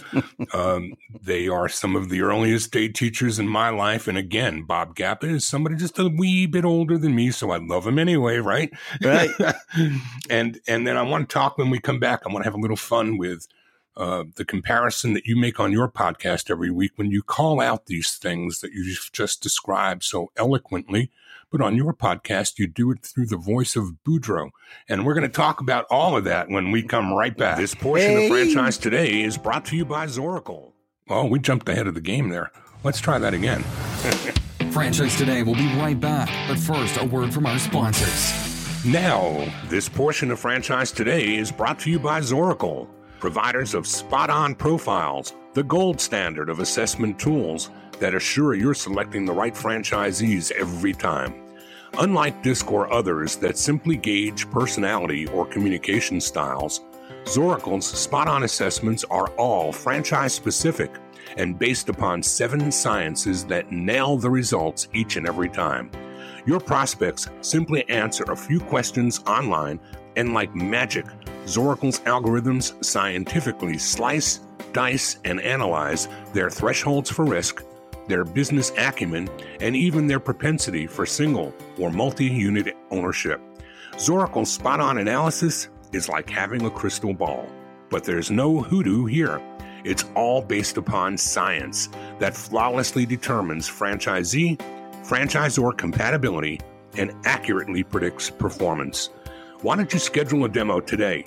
[0.54, 4.10] Um, they are some of the earliest day teachers in my life.
[4.10, 7.58] And again, Bob Gappa is somebody just a wee bit older than me, so I
[7.58, 8.72] love him anyway, right?
[9.02, 9.32] Right.
[10.30, 12.24] and and then I want to talk when we come back.
[12.26, 13.48] I want to have a little fun with
[13.96, 17.86] uh, the comparison that you make on your podcast every week when you call out
[17.86, 21.12] these things that you've just described so eloquently
[21.54, 24.50] but on your podcast, you do it through the voice of Boudreaux.
[24.90, 27.58] And we're going to talk about all of that when we come right back.
[27.58, 28.26] This portion hey.
[28.26, 30.72] of Franchise Today is brought to you by Zoracle.
[31.12, 32.52] Oh, we jumped ahead of the game there.
[32.84, 33.62] Let's try that again.
[34.72, 36.28] Franchise Today will be right back.
[36.48, 38.34] But first, a word from our sponsors.
[38.84, 42.88] Now, this portion of Franchise Today is brought to you by Zoracle,
[43.24, 47.70] providers of spot on profiles, the gold standard of assessment tools
[48.02, 51.34] that assure you're selecting the right franchisees every time.
[52.00, 56.82] Unlike DISC or others that simply gauge personality or communication styles,
[57.24, 60.92] Zoracle's spot on assessments are all franchise specific
[61.38, 65.90] and based upon seven sciences that nail the results each and every time.
[66.46, 69.80] Your prospects simply answer a few questions online,
[70.16, 71.06] and like magic,
[71.46, 74.40] Zoracle's algorithms scientifically slice,
[74.72, 77.64] dice, and analyze their thresholds for risk
[78.08, 79.30] their business acumen,
[79.62, 83.42] and even their propensity for single or multi unit ownership.
[83.94, 87.48] Zoracle's spot on analysis is like having a crystal ball,
[87.90, 89.42] but there's no hoodoo here.
[89.84, 94.58] It's all based upon science that flawlessly determines franchisee,
[95.06, 96.60] franchisor compatibility,
[96.98, 99.10] and accurately predicts performance.
[99.64, 101.24] Why don't you schedule a demo today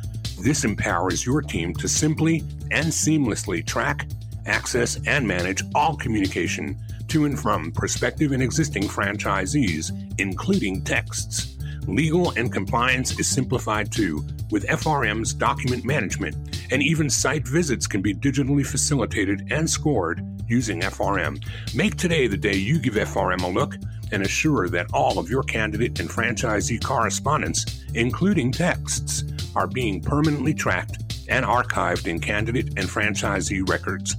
[0.44, 4.06] This empowers your team to simply and seamlessly track,
[4.48, 11.56] access, and manage all communication to and from prospective and existing franchisees, including texts.
[11.88, 16.36] Legal and compliance is simplified too with FRM's document management,
[16.72, 21.42] and even site visits can be digitally facilitated and scored using FRM.
[21.76, 23.76] Make today the day you give FRM a look
[24.12, 29.24] and assure that all of your candidate and franchisee correspondence, including texts,
[29.56, 34.16] are being permanently tracked and archived in candidate and franchisee records.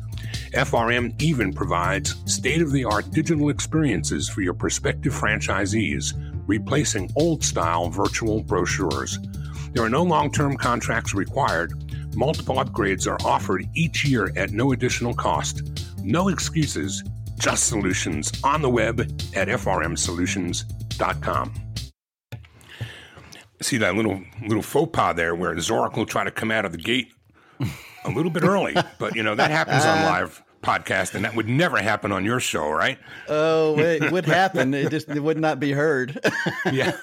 [0.53, 6.15] FRM even provides state of the art digital experiences for your prospective franchisees
[6.49, 9.21] replacing old style virtual brochures.
[9.73, 11.73] There are no long term contracts required.
[12.17, 15.63] Multiple upgrades are offered each year at no additional cost.
[16.03, 17.05] No excuses,
[17.39, 19.01] just solutions on the web
[19.37, 21.53] at frmsolutions.com.
[23.61, 26.79] See that little little faux pas there where Zoracle tried to come out of the
[26.79, 27.13] gate
[28.05, 31.35] a little bit early, but you know that happens on uh, live podcast, and that
[31.35, 32.99] would never happen on your show, right?
[33.29, 34.75] Oh, it would happen.
[34.75, 36.19] It just it would not be heard.
[36.73, 36.97] yeah,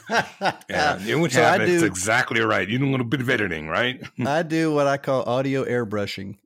[0.69, 1.67] yeah, it would so happen.
[1.67, 2.67] Do, it's exactly right.
[2.67, 4.01] You do a little bit of editing, right?
[4.25, 6.37] I do what I call audio airbrushing.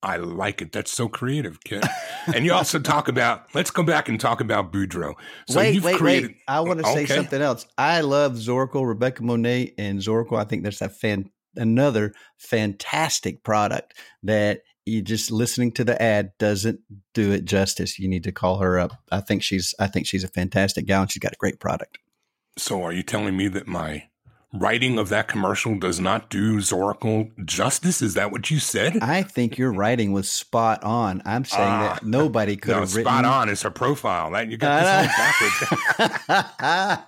[0.00, 0.70] I like it.
[0.70, 1.84] That's so creative, Kit.
[2.32, 3.52] and you also talk about.
[3.52, 5.14] Let's go back and talk about Boudreaux.
[5.48, 6.36] So wait, wait, created, wait.
[6.46, 7.06] I want to okay.
[7.06, 7.66] say something else.
[7.76, 10.38] I love Zoracle, Rebecca Monet, and Zoracle.
[10.38, 16.32] I think there's a fan another fantastic product that you just listening to the ad
[16.38, 16.80] doesn't
[17.14, 17.98] do it justice.
[17.98, 18.92] You need to call her up.
[19.10, 21.98] I think she's I think she's a fantastic gal and she's got a great product.
[22.56, 24.08] So are you telling me that my
[24.52, 28.02] writing of that commercial does not do Zoracle justice?
[28.02, 28.98] Is that what you said?
[29.00, 31.22] I think your writing was spot on.
[31.24, 32.06] I'm saying uh, that ah.
[32.06, 33.12] nobody could no, have written.
[33.12, 34.32] Spot on is her profile.
[34.32, 35.12] That you got this
[36.26, 37.04] backwards.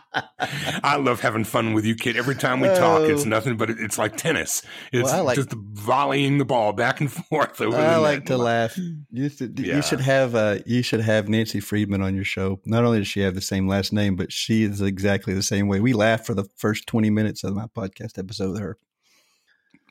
[0.12, 2.16] I love having fun with you, Kit.
[2.16, 3.28] Every time we talk, it's oh.
[3.28, 4.62] nothing but it's like tennis.
[4.92, 8.76] It's well, like, just volleying the ball back and forth over I like to laugh.
[9.10, 9.76] You should, yeah.
[9.76, 12.60] you should have uh, you should have Nancy Friedman on your show.
[12.64, 15.68] Not only does she have the same last name, but she is exactly the same
[15.68, 15.80] way.
[15.80, 18.78] We laugh for the first twenty minutes of my podcast episode with her.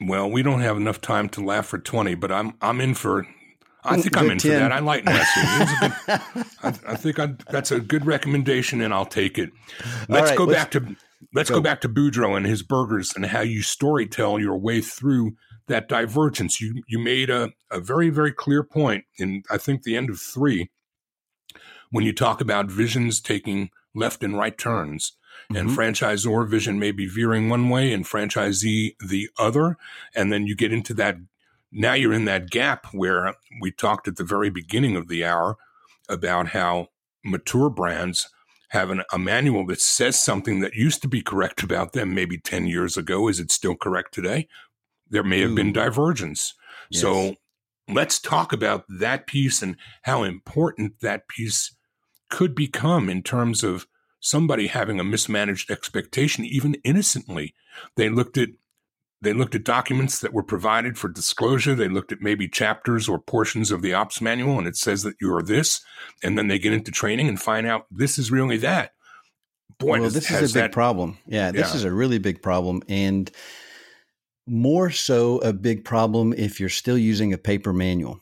[0.01, 3.26] Well, we don't have enough time to laugh for twenty, but I'm I'm in for
[3.84, 4.52] I think I'm in 10.
[4.52, 4.72] for that.
[4.72, 5.42] I like Nessie.
[6.62, 9.52] I, I, think I, that's a good recommendation, and I'll take it.
[10.10, 10.96] Let's right, go let's, back to
[11.34, 11.56] let's go.
[11.56, 11.62] go.
[11.62, 16.60] back to Boudreaux and his burgers and how you storytell your way through that divergence.
[16.60, 20.20] You you made a, a very very clear point in I think the end of
[20.20, 20.70] three
[21.92, 25.14] when you talk about visions taking left and right turns.
[25.52, 25.56] Mm-hmm.
[25.56, 29.78] And franchisor vision may be veering one way and franchisee the other.
[30.16, 31.18] And then you get into that
[31.72, 35.57] now you're in that gap where we talked at the very beginning of the hour
[36.07, 36.88] about how
[37.24, 38.30] mature brands
[38.70, 42.38] have an, a manual that says something that used to be correct about them maybe
[42.38, 43.28] 10 years ago.
[43.28, 44.47] Is it still correct today?
[45.09, 45.55] There may have Ooh.
[45.55, 45.76] been mm.
[45.76, 46.53] divergence.
[46.89, 47.01] Yes.
[47.01, 47.36] So
[47.88, 51.76] let's talk about that piece and how important that piece
[52.30, 53.88] could become in terms of
[54.20, 57.55] somebody having a mismanaged expectation, even innocently.
[57.95, 58.49] They looked at
[59.22, 61.76] they looked at documents that were provided for disclosure.
[61.76, 65.15] They looked at maybe chapters or portions of the ops manual, and it says that
[65.20, 65.82] you're this.
[66.24, 68.91] And then they get into training and find out this is really that.
[69.78, 71.17] Boy, well, this is a big that, problem.
[71.26, 71.76] Yeah, this yeah.
[71.76, 72.82] is a really big problem.
[72.88, 73.30] And
[74.47, 78.20] more so a big problem if you're still using a paper manual.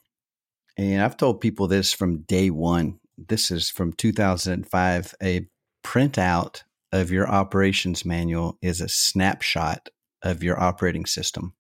[0.78, 3.00] And I've told people this from day one.
[3.18, 5.16] This is from 2005.
[5.24, 5.48] A
[5.84, 9.90] printout of your operations manual is a snapshot
[10.28, 11.54] of your operating system.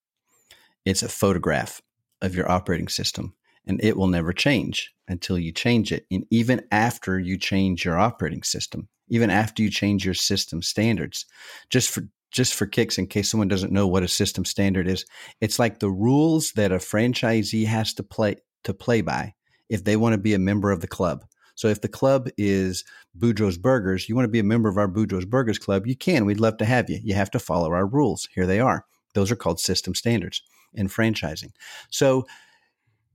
[0.86, 1.82] It's a photograph
[2.22, 3.34] of your operating system,
[3.66, 6.06] and it will never change until you change it.
[6.12, 11.26] And even after you change your operating system, even after you change your system standards,
[11.70, 15.06] just for just for kicks, in case someone doesn't know what a system standard is,
[15.40, 19.34] it's like the rules that a franchisee has to play to play by
[19.70, 21.24] if they want to be a member of the club.
[21.56, 22.84] So if the club is
[23.18, 26.26] Boudreaux's Burgers, you want to be a member of our Boudreaux's Burgers Club, you can.
[26.26, 27.00] We'd love to have you.
[27.04, 28.28] You have to follow our rules.
[28.34, 28.86] Here they are.
[29.14, 30.42] Those are called system standards
[30.74, 31.52] in franchising.
[31.90, 32.28] So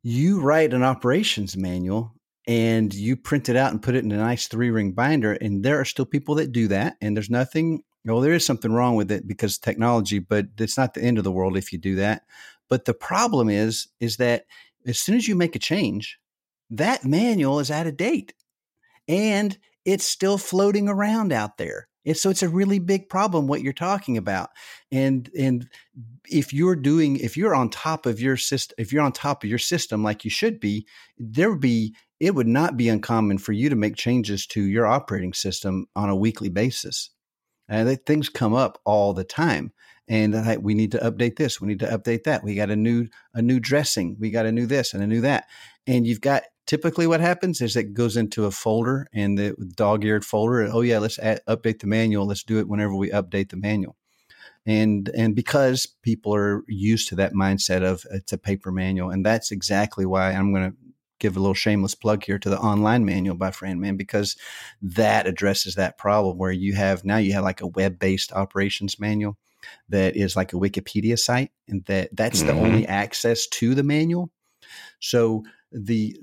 [0.02, 2.12] you write an operations manual
[2.46, 5.34] and you print it out and put it in a nice three ring binder.
[5.34, 6.96] And there are still people that do that.
[7.00, 10.94] And there's nothing, well, there is something wrong with it because technology, but it's not
[10.94, 12.22] the end of the world if you do that.
[12.68, 14.46] But the problem is, is that
[14.86, 16.18] as soon as you make a change,
[16.70, 18.34] that manual is out of date
[19.06, 21.88] and it's still floating around out there.
[22.14, 24.50] So it's a really big problem what you're talking about.
[24.90, 25.68] And and
[26.28, 29.50] if you're doing if you're on top of your system if you're on top of
[29.50, 33.52] your system like you should be, there would be it would not be uncommon for
[33.52, 37.10] you to make changes to your operating system on a weekly basis.
[37.68, 39.72] And things come up all the time.
[40.08, 41.60] And we need to update this.
[41.60, 42.42] We need to update that.
[42.42, 44.16] We got a new a new dressing.
[44.18, 45.46] We got a new this and a new that.
[45.86, 50.24] And you've got typically what happens is it goes into a folder and the dog-eared
[50.24, 50.68] folder.
[50.72, 52.26] Oh yeah, let's add, update the manual.
[52.26, 53.96] Let's do it whenever we update the manual.
[54.64, 59.26] And and because people are used to that mindset of it's a paper manual, and
[59.26, 60.76] that's exactly why I'm going to
[61.18, 64.36] give a little shameless plug here to the online manual by FranMan because
[64.80, 69.36] that addresses that problem where you have now you have like a web-based operations manual
[69.88, 72.56] that is like a Wikipedia site, and that that's mm-hmm.
[72.56, 74.30] the only access to the manual.
[75.00, 76.16] So the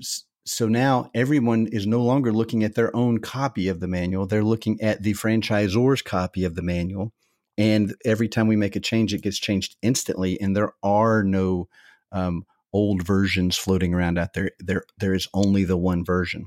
[0.50, 4.26] so now everyone is no longer looking at their own copy of the manual.
[4.26, 7.12] They're looking at the franchisor's copy of the manual.
[7.56, 10.40] And every time we make a change, it gets changed instantly.
[10.40, 11.68] And there are no
[12.10, 14.50] um, old versions floating around out there.
[14.58, 16.46] There, there is only the one version.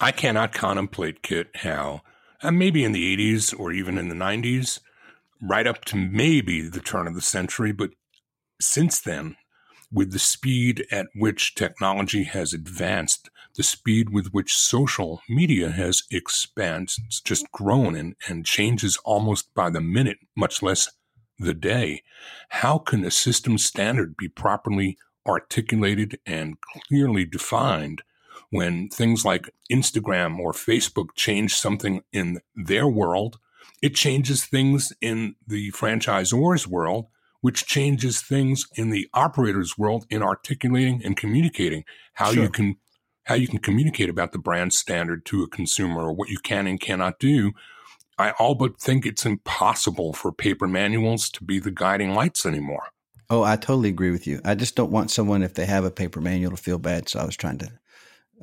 [0.00, 2.00] I cannot contemplate, Kit, how
[2.42, 4.80] uh, maybe in the 80s or even in the 90s,
[5.40, 7.90] right up to maybe the turn of the century, but
[8.60, 9.36] since then,
[9.94, 16.02] with the speed at which technology has advanced, the speed with which social media has
[16.10, 20.90] expanded, it's just grown and, and changes almost by the minute, much less
[21.38, 22.02] the day.
[22.48, 26.56] How can a system standard be properly articulated and
[26.88, 28.02] clearly defined
[28.50, 33.38] when things like Instagram or Facebook change something in their world?
[33.80, 37.06] It changes things in the franchisor's world
[37.44, 41.84] which changes things in the operator's world in articulating and communicating
[42.14, 42.44] how sure.
[42.44, 42.74] you can
[43.24, 46.66] how you can communicate about the brand standard to a consumer or what you can
[46.66, 47.52] and cannot do
[48.16, 52.84] I all but think it's impossible for paper manuals to be the guiding lights anymore.
[53.28, 54.40] Oh, I totally agree with you.
[54.42, 57.10] I just don't want someone if they have a paper manual to feel bad.
[57.10, 57.70] So I was trying to,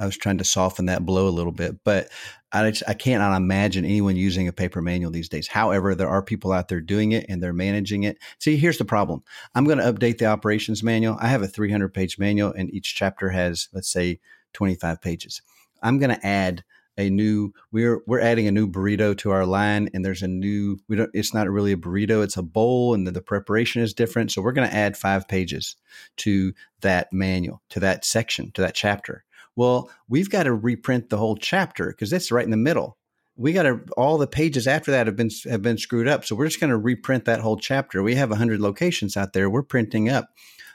[0.02, 1.84] I was trying to soften that blow a little bit.
[1.84, 2.10] But
[2.52, 5.47] I, I cannot imagine anyone using a paper manual these days.
[5.47, 8.18] However, there are people out there doing it and they're managing it.
[8.39, 9.24] See, here's the problem.
[9.54, 11.18] I'm going to update the operations manual.
[11.20, 14.20] I have a 300 page manual, and each chapter has, let's say,
[14.54, 15.41] 25 pages.
[15.84, 16.64] I'm going to add
[16.97, 20.78] a new we're we're adding a new burrito to our line and there's a new
[20.89, 23.93] we don't it's not really a burrito it's a bowl and the, the preparation is
[23.93, 25.78] different so we're going to add five pages
[26.18, 29.24] to that manual to that section to that chapter
[29.56, 32.97] well we've got to reprint the whole chapter because that's right in the middle.
[33.38, 36.36] We got to all the pages after that have been have been screwed up so
[36.36, 38.04] we're just going to reprint that whole chapter.
[38.04, 39.49] We have 100 locations out there.
[39.49, 40.30] We're printing up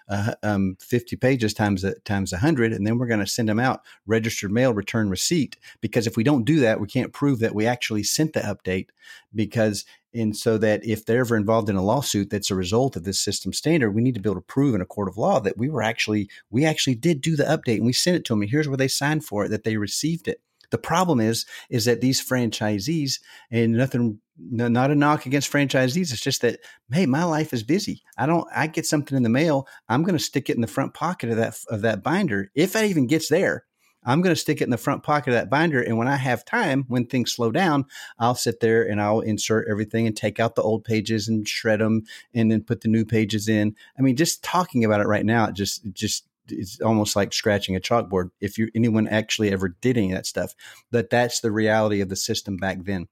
[0.08, 3.58] uh, um, 50 pages times a, times 100 and then we're going to send them
[3.58, 7.54] out registered mail return receipt because if we don't do that we can't prove that
[7.54, 8.88] we actually sent the update
[9.34, 9.84] because
[10.16, 13.20] and so that if they're ever involved in a lawsuit that's a result of this
[13.20, 15.58] system standard we need to be able to prove in a court of law that
[15.58, 18.42] we were actually we actually did do the update and we sent it to them
[18.42, 20.40] and here's where they signed for it that they received it
[20.70, 26.12] the problem is, is that these franchisees, and nothing, not a knock against franchisees.
[26.12, 26.60] It's just that,
[26.90, 28.02] hey, my life is busy.
[28.18, 28.46] I don't.
[28.54, 29.66] I get something in the mail.
[29.88, 32.50] I'm going to stick it in the front pocket of that of that binder.
[32.54, 33.64] If it even gets there,
[34.06, 35.82] I'm going to stick it in the front pocket of that binder.
[35.82, 37.84] And when I have time, when things slow down,
[38.18, 41.80] I'll sit there and I'll insert everything and take out the old pages and shred
[41.80, 43.74] them and then put the new pages in.
[43.98, 47.32] I mean, just talking about it right now, it just, it just it's almost like
[47.32, 50.54] scratching a chalkboard if you anyone actually ever did any of that stuff
[50.90, 53.08] but that's the reality of the system back then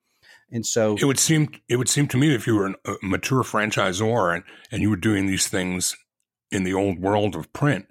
[0.53, 3.43] and so it would seem it would seem to me if you were a mature
[3.43, 5.97] franchisor and, and you were doing these things
[6.51, 7.87] in the old world of print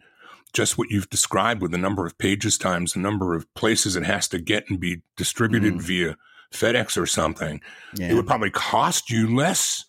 [0.54, 4.06] just what you've described with the number of pages times the number of places it
[4.06, 5.82] has to get and be distributed mm.
[5.82, 6.18] via
[6.52, 7.60] FedEx or something
[7.96, 8.12] yeah.
[8.12, 9.86] it would probably cost you less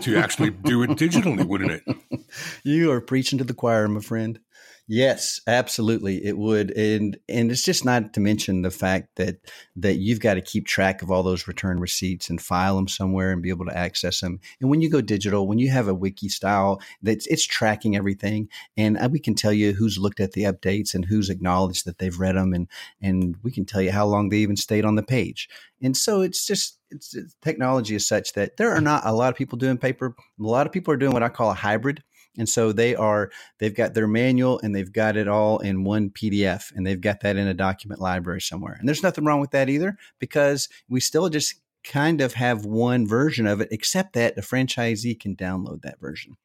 [0.00, 2.22] to actually do it digitally, wouldn't it?
[2.62, 4.38] You are preaching to the choir, my friend.
[4.86, 9.36] Yes, absolutely, it would, and and it's just not to mention the fact that
[9.76, 13.32] that you've got to keep track of all those return receipts and file them somewhere
[13.32, 14.40] and be able to access them.
[14.60, 18.50] And when you go digital, when you have a wiki style, that's it's tracking everything,
[18.76, 21.96] and uh, we can tell you who's looked at the updates and who's acknowledged that
[21.98, 22.68] they've read them, and
[23.00, 25.48] and we can tell you how long they even stayed on the page.
[25.80, 29.36] And so it's just it's, technology is such that there are not a lot of
[29.36, 30.14] people doing paper.
[30.18, 32.02] A lot of people are doing what I call a hybrid
[32.36, 36.10] and so they are, they've got their manual and they've got it all in one
[36.10, 38.76] PDF and they've got that in a document library somewhere.
[38.78, 41.54] And there's nothing wrong with that either because we still just
[41.84, 46.36] kind of have one version of it, except that the franchisee can download that version.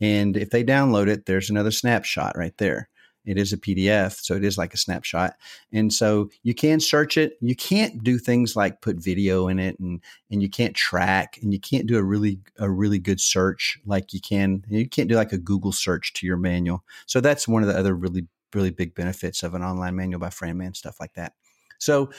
[0.00, 2.88] And if they download it, there's another snapshot right there.
[3.26, 5.34] It is a PDF, so it is like a snapshot.
[5.72, 7.36] And so you can search it.
[7.40, 10.00] You can't do things like put video in it and
[10.30, 14.14] and you can't track and you can't do a really a really good search like
[14.14, 14.64] you can.
[14.68, 16.84] You can't do like a Google search to your manual.
[17.06, 20.28] So that's one of the other really really big benefits of an online manual by
[20.28, 21.34] FranMan stuff like that.
[21.78, 22.10] So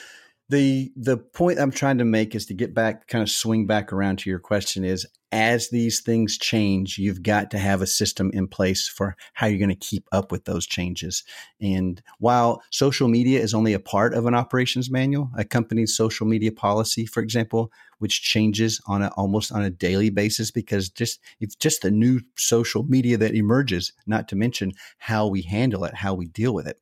[0.48, 3.92] the the point I'm trying to make is to get back, kind of swing back
[3.92, 8.30] around to your question is as these things change, you've got to have a system
[8.32, 11.22] in place for how you're going to keep up with those changes.
[11.60, 16.26] And while social media is only a part of an operations manual, a company's social
[16.26, 21.20] media policy, for example, which changes on a, almost on a daily basis because just
[21.40, 25.94] it's just the new social media that emerges, not to mention how we handle it,
[25.94, 26.80] how we deal with it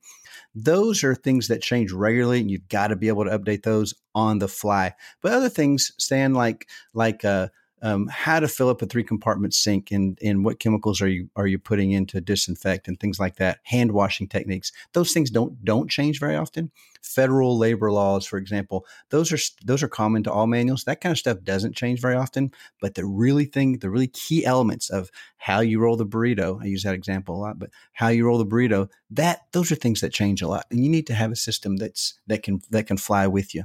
[0.56, 3.92] those are things that change regularly and you've got to be able to update those
[4.14, 4.94] on the fly.
[5.20, 7.48] But other things stand like like uh,
[7.82, 11.28] um, how to fill up a three compartment sink and, and what chemicals are you
[11.36, 14.72] are you putting in to disinfect and things like that hand washing techniques.
[14.92, 16.70] Those things don't don't change very often.
[17.02, 20.84] Federal labor laws for example those are those are common to all manuals.
[20.84, 24.44] That kind of stuff doesn't change very often but the really thing the really key
[24.44, 28.08] elements of how you roll the burrito i use that example a lot but how
[28.08, 31.06] you roll the burrito that those are things that change a lot and you need
[31.06, 33.64] to have a system that's that can that can fly with you.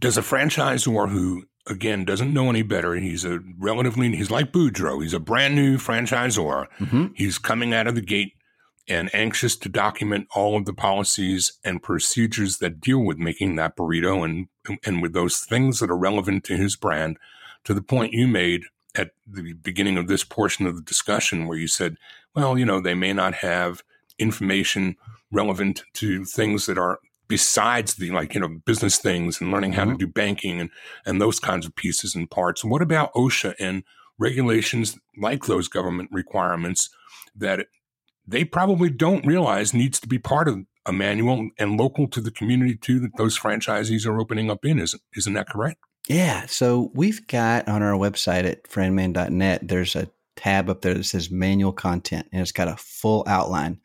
[0.00, 2.94] Does a franchisor who again doesn't know any better.
[2.94, 5.02] He's a relatively he's like Boudreaux.
[5.02, 6.66] He's a brand new franchisor.
[6.78, 7.06] Mm-hmm.
[7.14, 8.34] He's coming out of the gate
[8.88, 13.76] and anxious to document all of the policies and procedures that deal with making that
[13.76, 14.48] burrito and
[14.84, 17.18] and with those things that are relevant to his brand.
[17.64, 18.62] To the point you made
[18.94, 21.96] at the beginning of this portion of the discussion, where you said,
[22.34, 23.82] "Well, you know, they may not have
[24.18, 24.96] information."
[25.30, 26.98] relevant to things that are
[27.28, 29.92] besides the like you know business things and learning how mm-hmm.
[29.92, 30.70] to do banking and
[31.06, 33.82] and those kinds of pieces and parts what about osha and
[34.18, 36.90] regulations like those government requirements
[37.36, 37.66] that
[38.26, 42.30] they probably don't realize needs to be part of a manual and local to the
[42.30, 46.46] community too that those franchisees are opening up in isn't isn't that correct Yeah.
[46.46, 51.30] So we've got on our website at franman.net, there's a tab up there that says
[51.30, 53.78] manual content, and it's got a full outline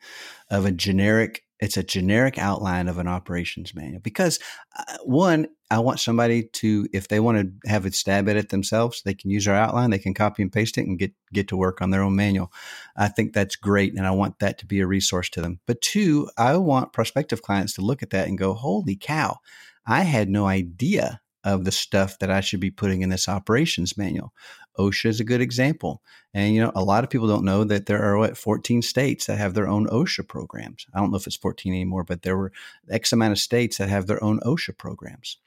[0.50, 1.42] of a generic.
[1.64, 4.38] It's a generic outline of an operations manual because
[4.78, 8.50] uh, one, I want somebody to, if they want to have a stab at it
[8.50, 11.48] themselves, they can use our outline, they can copy and paste it and get, get
[11.48, 12.52] to work on their own manual.
[12.96, 13.94] I think that's great.
[13.96, 15.60] And I want that to be a resource to them.
[15.66, 19.38] But two, I want prospective clients to look at that and go, holy cow,
[19.86, 23.96] I had no idea of the stuff that I should be putting in this operations
[23.96, 24.32] manual.
[24.78, 26.02] OSHA is a good example.
[26.32, 29.26] And, you know, a lot of people don't know that there are, what, 14 states
[29.26, 30.86] that have their own OSHA programs.
[30.94, 32.52] I don't know if it's 14 anymore, but there were
[32.90, 35.38] X amount of states that have their own OSHA programs.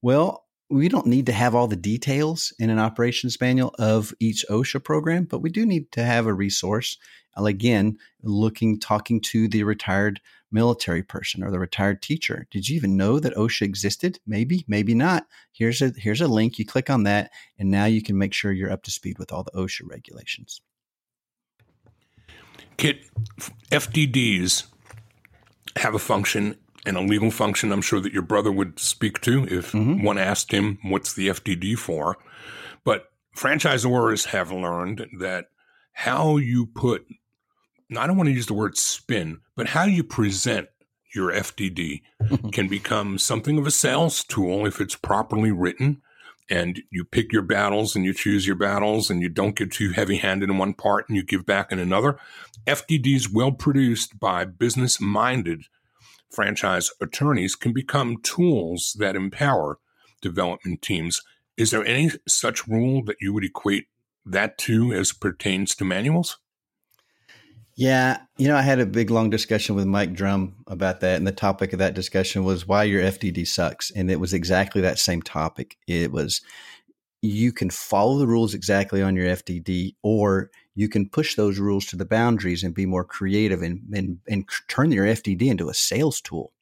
[0.00, 4.44] Well, we don't need to have all the details in an operations manual of each
[4.48, 6.96] OSHA program, but we do need to have a resource.
[7.36, 10.20] Again, looking, talking to the retired
[10.52, 12.46] military person or the retired teacher.
[12.50, 14.18] Did you even know that OSHA existed?
[14.26, 15.26] Maybe, maybe not.
[15.52, 16.58] Here's a here's a link.
[16.58, 19.32] You click on that, and now you can make sure you're up to speed with
[19.32, 20.60] all the OSHA regulations.
[22.76, 23.00] Kit,
[23.70, 24.64] FDDs
[25.76, 27.72] have a function and a legal function.
[27.72, 30.02] I'm sure that your brother would speak to if mm-hmm.
[30.02, 32.18] one asked him what's the FDD for.
[32.84, 35.46] But franchisors have learned that
[35.92, 37.06] how you put
[37.98, 40.68] I don't want to use the word spin, but how you present
[41.14, 42.02] your FDD
[42.52, 46.02] can become something of a sales tool if it's properly written
[46.50, 49.90] and you pick your battles and you choose your battles and you don't get too
[49.90, 52.18] heavy handed in one part and you give back in another.
[52.66, 55.64] FDDs well produced by business minded
[56.30, 59.78] franchise attorneys can become tools that empower
[60.20, 61.22] development teams.
[61.56, 63.86] Is there any such rule that you would equate
[64.24, 66.38] that to as pertains to manuals?
[67.74, 71.26] Yeah, you know, I had a big long discussion with Mike Drum about that, and
[71.26, 74.98] the topic of that discussion was why your FDD sucks, and it was exactly that
[74.98, 75.78] same topic.
[75.86, 76.42] It was
[77.22, 81.86] you can follow the rules exactly on your FDD, or you can push those rules
[81.86, 85.74] to the boundaries and be more creative and and, and turn your FDD into a
[85.74, 86.52] sales tool,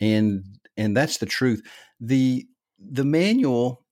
[0.00, 0.44] and
[0.76, 1.62] and that's the truth.
[2.00, 2.46] the
[2.78, 3.84] The manual,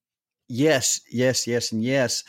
[0.48, 2.24] yes, yes, yes, and yes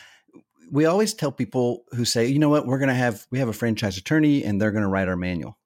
[0.71, 3.49] we always tell people who say, you know what, we're going to have, we have
[3.49, 5.57] a franchise attorney and they're going to write our manual.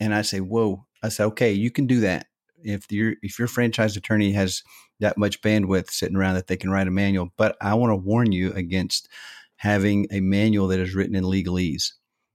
[0.00, 2.26] And I say, whoa, I say, okay, you can do that.
[2.62, 4.64] If your, if your franchise attorney has
[4.98, 7.96] that much bandwidth sitting around that they can write a manual, but I want to
[7.96, 9.08] warn you against
[9.56, 11.92] having a manual that is written in legalese.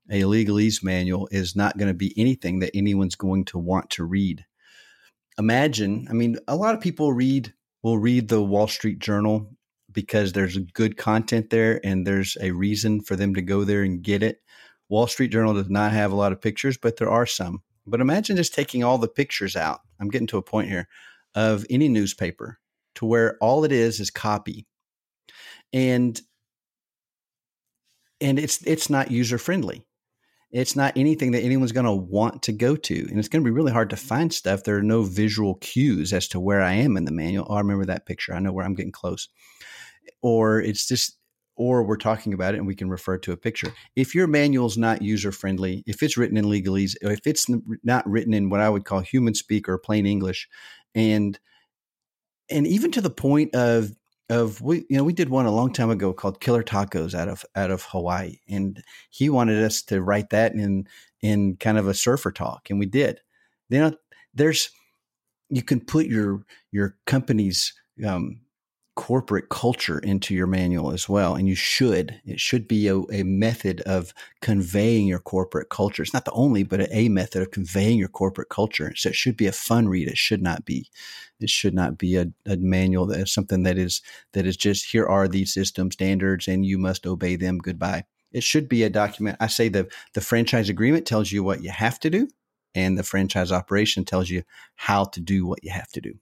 [0.09, 4.05] A legalese manual is not going to be anything that anyone's going to want to
[4.05, 4.45] read.
[5.37, 9.49] Imagine, I mean, a lot of people read will read the Wall Street Journal
[9.91, 14.01] because there's good content there and there's a reason for them to go there and
[14.01, 14.41] get it.
[14.89, 17.61] Wall Street Journal does not have a lot of pictures, but there are some.
[17.87, 19.79] But imagine just taking all the pictures out.
[19.99, 20.87] I'm getting to a point here
[21.35, 22.59] of any newspaper
[22.95, 24.67] to where all it is is copy.
[25.73, 26.19] And
[28.19, 29.85] and it's it's not user friendly.
[30.51, 33.07] It's not anything that anyone's going to want to go to.
[33.09, 34.63] And it's going to be really hard to find stuff.
[34.63, 37.47] There are no visual cues as to where I am in the manual.
[37.49, 38.33] Oh, I remember that picture.
[38.33, 39.29] I know where I'm getting close
[40.21, 41.17] or it's just
[41.55, 43.71] or we're talking about it and we can refer to a picture.
[43.95, 47.45] If your manual is not user friendly, if it's written in legalese, if it's
[47.83, 50.47] not written in what I would call human speak or plain English,
[50.95, 51.37] and
[52.49, 53.91] and even to the point of
[54.31, 57.27] of we you know we did one a long time ago called Killer Tacos out
[57.27, 60.87] of out of Hawaii, and he wanted us to write that in
[61.21, 63.19] in kind of a surfer talk, and we did.
[63.69, 63.93] You know,
[64.33, 64.69] there's
[65.49, 67.73] you can put your your company's
[68.05, 68.40] um,
[68.95, 71.35] corporate culture into your manual as well.
[71.35, 72.19] And you should.
[72.25, 76.03] It should be a, a, method of conveying your corporate culture.
[76.03, 78.93] It's not the only, but a method of conveying your corporate culture.
[78.95, 80.09] So it should be a fun read.
[80.09, 80.89] It should not be.
[81.39, 84.01] It should not be a, a manual that is something that is
[84.33, 87.57] that is just here are these system standards and you must obey them.
[87.59, 88.03] Goodbye.
[88.31, 89.37] It should be a document.
[89.39, 92.27] I say the the franchise agreement tells you what you have to do,
[92.75, 94.43] and the franchise operation tells you
[94.75, 96.13] how to do what you have to do.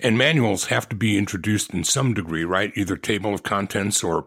[0.00, 2.72] And manuals have to be introduced in some degree, right?
[2.74, 4.26] Either table of contents or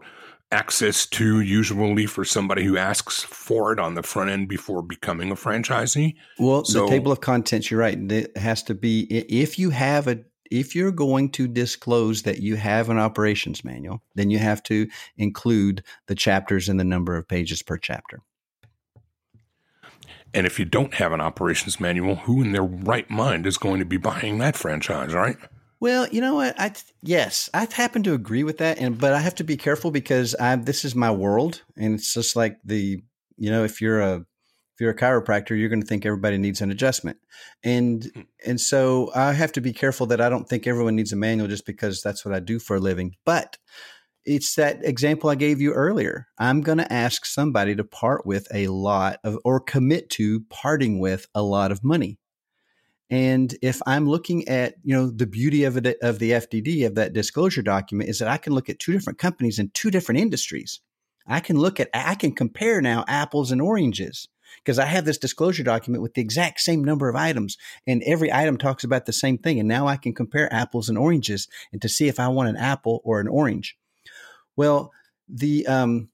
[0.52, 5.30] access to usually for somebody who asks for it on the front end before becoming
[5.30, 6.14] a franchisee.
[6.38, 7.98] Well, so, the table of contents, you're right.
[8.10, 10.20] It has to be if you have a
[10.50, 14.88] if you're going to disclose that you have an operations manual, then you have to
[15.16, 18.22] include the chapters and the number of pages per chapter.
[20.36, 23.78] And if you don't have an operations manual, who in their right mind is going
[23.78, 25.38] to be buying that franchise, right?
[25.80, 26.54] Well, you know what?
[26.60, 29.90] I yes, I happen to agree with that, and but I have to be careful
[29.90, 33.02] because I this is my world, and it's just like the
[33.38, 36.60] you know if you're a if you're a chiropractor, you're going to think everybody needs
[36.60, 37.16] an adjustment.
[37.64, 38.20] And Hmm.
[38.44, 41.48] and so I have to be careful that I don't think everyone needs a manual
[41.48, 43.16] just because that's what I do for a living.
[43.24, 43.56] But
[44.26, 46.26] it's that example I gave you earlier.
[46.38, 50.98] I'm going to ask somebody to part with a lot of or commit to parting
[50.98, 52.18] with a lot of money.
[53.08, 56.96] And if I'm looking at, you know, the beauty of it of the FDD of
[56.96, 60.20] that disclosure document is that I can look at two different companies in two different
[60.20, 60.80] industries.
[61.26, 64.28] I can look at I can compare now apples and oranges
[64.64, 67.56] because I have this disclosure document with the exact same number of items
[67.86, 70.98] and every item talks about the same thing and now I can compare apples and
[70.98, 73.76] oranges and to see if I want an apple or an orange.
[74.56, 74.92] Well,
[75.28, 76.08] the um,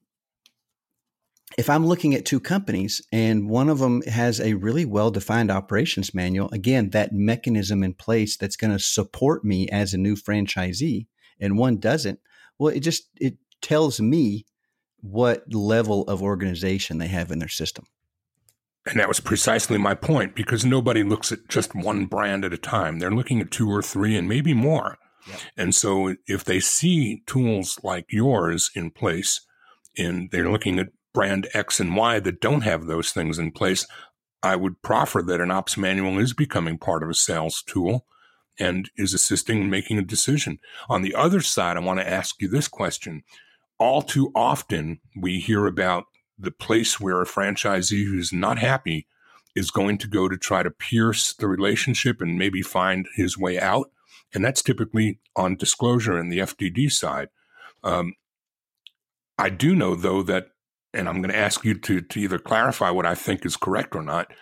[1.58, 5.50] if I'm looking at two companies and one of them has a really well defined
[5.50, 10.16] operations manual, again, that mechanism in place that's going to support me as a new
[10.16, 11.06] franchisee,
[11.40, 12.20] and one doesn't,
[12.58, 14.46] well, it just it tells me
[15.00, 17.84] what level of organization they have in their system.
[18.86, 22.58] And that was precisely my point because nobody looks at just one brand at a
[22.58, 22.98] time.
[22.98, 24.98] They're looking at two or three and maybe more.
[25.56, 29.40] And so if they see tools like yours in place
[29.96, 33.86] and they're looking at brand X and Y that don't have those things in place,
[34.42, 38.06] I would proffer that an ops manual is becoming part of a sales tool
[38.58, 40.58] and is assisting in making a decision.
[40.88, 43.22] On the other side, I want to ask you this question.
[43.78, 46.04] All too often, we hear about
[46.38, 49.06] the place where a franchisee who's not happy
[49.54, 53.60] is going to go to try to pierce the relationship and maybe find his way
[53.60, 53.90] out.
[54.34, 57.28] And that's typically on disclosure in the FDD side.
[57.84, 58.14] Um,
[59.38, 60.48] I do know, though, that,
[60.94, 63.94] and I'm going to ask you to, to either clarify what I think is correct
[63.94, 64.32] or not,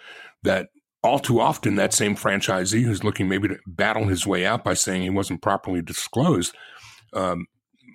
[0.43, 0.69] that
[1.03, 4.75] all too often that same franchisee who's looking maybe to battle his way out by
[4.75, 6.55] saying he wasn't properly disclosed
[7.15, 7.47] um,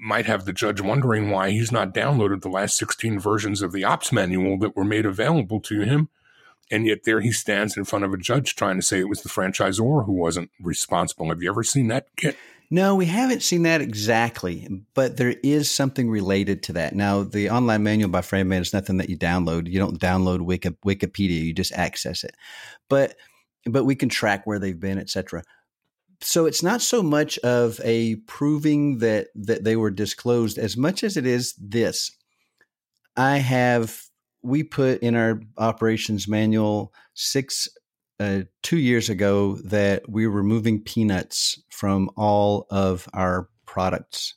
[0.02, 3.84] might have the judge wondering why he's not downloaded the last 16 versions of the
[3.84, 6.10] ops manual that were made available to him.
[6.72, 9.22] And yet there he stands in front of a judge trying to say it was
[9.22, 11.30] the franchisor who wasn't responsible.
[11.30, 12.38] Have you ever seen that, Kit?
[12.72, 16.96] No, we haven't seen that exactly, but there is something related to that.
[16.96, 19.72] Now, the online manual by FranMan is nothing that you download.
[19.72, 22.36] You don't download Wiki, Wikipedia; you just access it.
[22.90, 23.16] But
[23.66, 25.44] but we can track where they've been, etc.
[26.22, 31.04] So it's not so much of a proving that that they were disclosed as much
[31.04, 32.12] as it is this.
[33.16, 34.05] I have
[34.46, 37.68] we put in our operations manual six
[38.20, 44.36] uh, two years ago that we were removing peanuts from all of our products.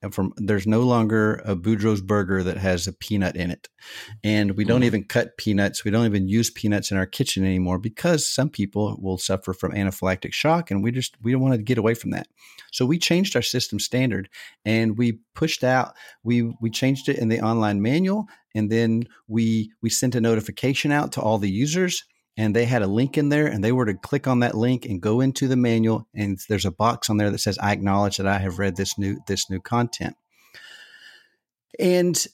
[0.00, 3.68] And from there's no longer a Boudreaux's burger that has a peanut in it,
[4.22, 4.84] and we don't Mhm.
[4.84, 5.84] even cut peanuts.
[5.84, 9.72] We don't even use peanuts in our kitchen anymore because some people will suffer from
[9.72, 12.28] anaphylactic shock, and we just we don't want to get away from that.
[12.70, 14.28] So we changed our system standard,
[14.64, 15.94] and we pushed out.
[16.22, 20.92] We we changed it in the online manual, and then we we sent a notification
[20.92, 22.04] out to all the users
[22.36, 24.86] and they had a link in there and they were to click on that link
[24.86, 28.16] and go into the manual and there's a box on there that says i acknowledge
[28.16, 30.16] that i have read this new this new content.
[31.78, 32.26] And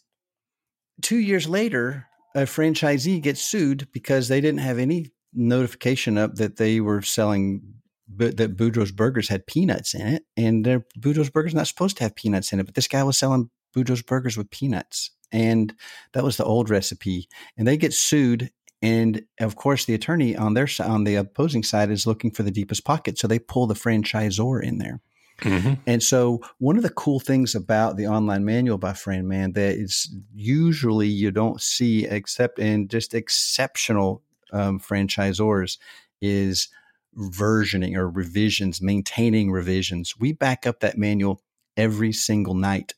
[1.03, 6.57] two years later a franchisee gets sued because they didn't have any notification up that
[6.57, 7.63] they were selling
[8.07, 12.05] but that Boudreaux's burgers had peanuts in it and their Boudreaux's burgers not supposed to
[12.05, 15.75] have peanuts in it but this guy was selling Boudreaux's burgers with peanuts and
[16.13, 17.29] that was the old recipe
[17.59, 18.51] and they get sued
[18.85, 22.51] and of course, the attorney on their on the opposing side is looking for the
[22.51, 25.01] deepest pocket, so they pull the franchisor in there.
[25.41, 25.75] Mm-hmm.
[25.87, 30.15] And so, one of the cool things about the online manual by FranMan that is
[30.35, 34.23] usually you don't see, except in just exceptional
[34.53, 35.79] um, franchisors,
[36.21, 36.69] is
[37.17, 40.15] versioning or revisions, maintaining revisions.
[40.19, 41.41] We back up that manual
[41.75, 42.93] every single night.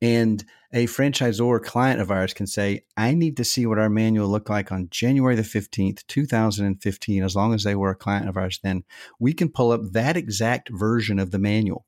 [0.00, 4.28] And a franchisor client of ours can say, I need to see what our manual
[4.28, 8.36] looked like on January the 15th, 2015, as long as they were a client of
[8.36, 8.84] ours then.
[9.18, 11.86] We can pull up that exact version of the manual.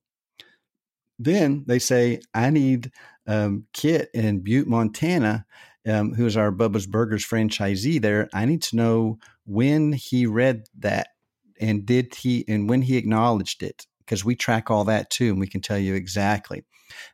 [1.18, 2.90] Then they say, I need
[3.26, 5.46] um, Kit in Butte, Montana,
[5.86, 8.28] um, who is our Bubba's Burgers franchisee there.
[8.32, 11.08] I need to know when he read that
[11.60, 15.40] and did he, and when he acknowledged it, because we track all that too, and
[15.40, 16.64] we can tell you exactly.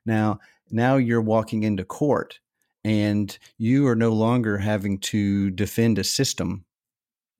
[0.05, 2.41] Now, now you're walking into court
[2.85, 6.65] and you are no longer having to defend a system.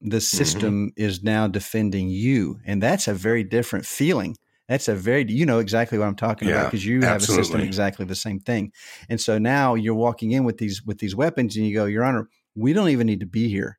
[0.01, 1.03] The system mm-hmm.
[1.03, 2.61] is now defending you.
[2.65, 4.37] And that's a very different feeling.
[4.69, 7.09] That's a very, you know exactly what I'm talking yeah, about because you absolutely.
[7.09, 8.73] have a system exactly the same thing.
[9.09, 12.05] And so now you're walking in with these with these weapons, and you go, Your
[12.05, 13.79] Honor, we don't even need to be here.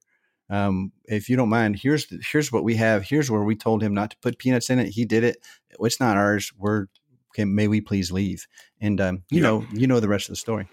[0.50, 3.04] Um, if you don't mind, here's here's what we have.
[3.04, 4.90] Here's where we told him not to put peanuts in it.
[4.90, 5.38] He did it.
[5.80, 6.52] It's not ours.
[6.58, 6.88] We're
[7.34, 8.48] okay, may we please leave?
[8.82, 9.44] And um, you Yeah.
[9.44, 10.68] know, you know the rest of the story.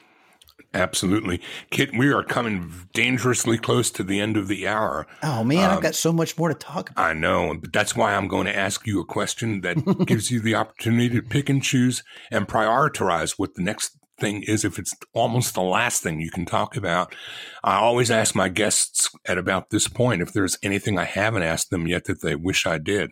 [0.72, 1.41] Absolutely.
[1.70, 5.07] Kit, we are coming dangerously close to the end of the hour.
[5.22, 7.03] Oh, man, um, I've got so much more to talk about.
[7.05, 10.41] I know, but that's why I'm going to ask you a question that gives you
[10.41, 14.95] the opportunity to pick and choose and prioritize what the next thing is if it's
[15.12, 17.14] almost the last thing you can talk about.
[17.62, 21.71] I always ask my guests at about this point if there's anything I haven't asked
[21.71, 23.11] them yet that they wish I did.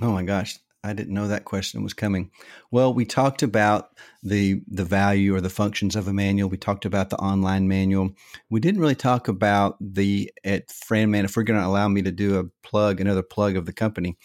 [0.00, 0.58] Oh my gosh.
[0.86, 2.30] I didn't know that question was coming.
[2.70, 3.90] Well, we talked about
[4.22, 6.48] the the value or the functions of a manual.
[6.48, 8.10] We talked about the online manual.
[8.50, 11.24] We didn't really talk about the at FranMan.
[11.24, 14.16] If we're going to allow me to do a plug, another plug of the company,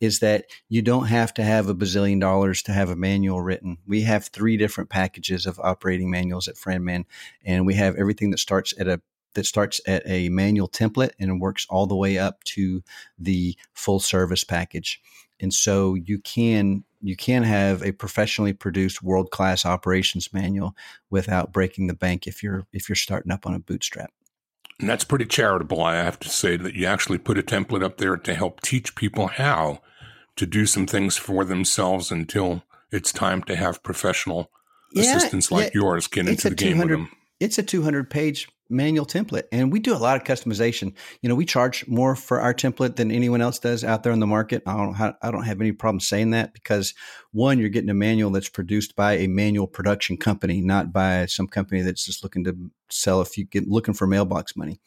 [0.00, 3.78] is that you don't have to have a bazillion dollars to have a manual written.
[3.86, 7.04] We have three different packages of operating manuals at FranMan,
[7.44, 9.00] and we have everything that starts at a
[9.34, 12.82] that starts at a manual template and works all the way up to
[13.18, 14.98] the full service package
[15.40, 20.74] and so you can you can have a professionally produced world class operations manual
[21.10, 24.10] without breaking the bank if you're if you're starting up on a bootstrap.
[24.78, 27.96] And that's pretty charitable, I have to say, that you actually put a template up
[27.96, 29.80] there to help teach people how
[30.36, 34.50] to do some things for themselves until it's time to have professional
[34.92, 37.10] yeah, assistants like yeah, yours get into the game with them.
[37.40, 40.94] It's a 200 page manual template and we do a lot of customization.
[41.20, 44.20] You know we charge more for our template than anyone else does out there in
[44.20, 44.62] the market.
[44.66, 46.94] I don't i don't have any problem saying that because
[47.32, 51.46] one you're getting a manual that's produced by a manual production company not by some
[51.46, 52.56] company that's just looking to
[52.90, 54.80] sell if you get looking for mailbox money.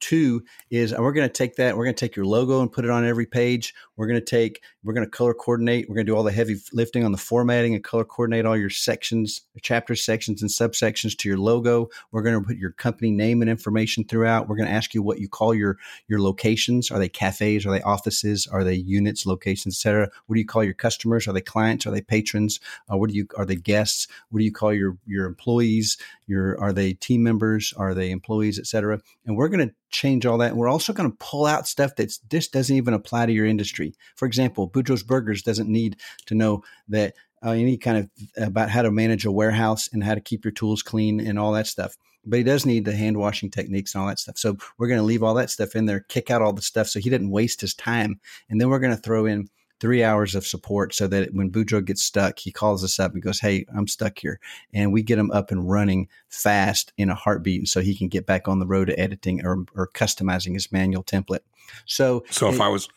[0.00, 2.70] Two is uh, we're going to take that, we're going to take your logo and
[2.70, 3.74] put it on every page.
[3.96, 5.88] We're going to take, we're going to color coordinate.
[5.88, 8.56] We're going to do all the heavy lifting on the formatting and color coordinate all
[8.56, 11.88] your sections, chapter sections, and subsections to your logo.
[12.10, 14.48] We're going to put your company name and information throughout.
[14.48, 15.78] We're going to ask you what you call your
[16.08, 16.90] your locations.
[16.90, 17.66] Are they cafes?
[17.66, 18.46] Are they offices?
[18.46, 20.10] Are they units, locations, etc.?
[20.26, 21.28] What do you call your customers?
[21.28, 21.86] Are they clients?
[21.86, 22.60] Are they patrons?
[22.90, 24.08] Uh, what do you are they guests?
[24.30, 25.96] What do you call your your employees?
[26.26, 27.72] Your are they team members?
[27.76, 29.00] Are they employees, etc.?
[29.26, 30.50] And we're going to change all that.
[30.50, 33.46] And we're also going to pull out stuff that's this doesn't even apply to your
[33.46, 33.83] industry.
[34.16, 37.14] For example, Boudreaux's Burgers doesn't need to know that
[37.44, 40.52] uh, any kind of about how to manage a warehouse and how to keep your
[40.52, 41.96] tools clean and all that stuff.
[42.24, 44.38] But he does need the hand washing techniques and all that stuff.
[44.38, 46.88] So we're going to leave all that stuff in there, kick out all the stuff
[46.88, 48.18] so he didn't waste his time.
[48.48, 49.48] And then we're going to throw in
[49.80, 53.22] three hours of support so that when Boudreaux gets stuck, he calls us up and
[53.22, 54.40] goes, Hey, I'm stuck here.
[54.72, 58.24] And we get him up and running fast in a heartbeat so he can get
[58.24, 61.40] back on the road to editing or, or customizing his manual template.
[61.84, 62.88] So, so if it, I was,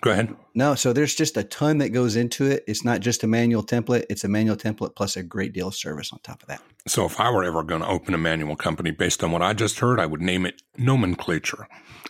[0.00, 0.34] go ahead.
[0.54, 2.64] No, so there's just a ton that goes into it.
[2.66, 5.74] It's not just a manual template, it's a manual template plus a great deal of
[5.74, 6.60] service on top of that.
[6.86, 9.52] So if I were ever going to open a manual company based on what I
[9.52, 11.68] just heard, I would name it nomenclature,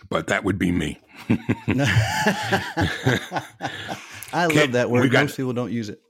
[0.09, 0.99] but that would be me.
[4.33, 5.11] I love that word.
[5.11, 6.01] Most people don't use it.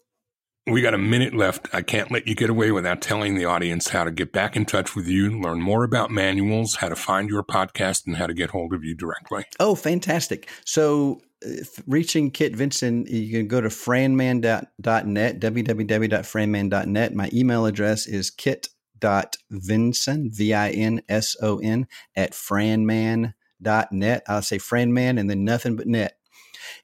[0.68, 1.68] We got a minute left.
[1.74, 4.66] I can't let you get away without telling the audience how to get back in
[4.66, 8.34] touch with you, learn more about manuals, how to find your podcast, and how to
[8.36, 9.45] get hold of you directly.
[9.59, 10.47] Oh, fantastic.
[10.64, 17.16] So, uh, reaching Kit Vinson, you can go to franman.net, www.franman.net.
[17.16, 24.24] My email address is kit.vinson, V I N S O N, at franman.net.
[24.28, 26.18] I'll say franman and then nothing but net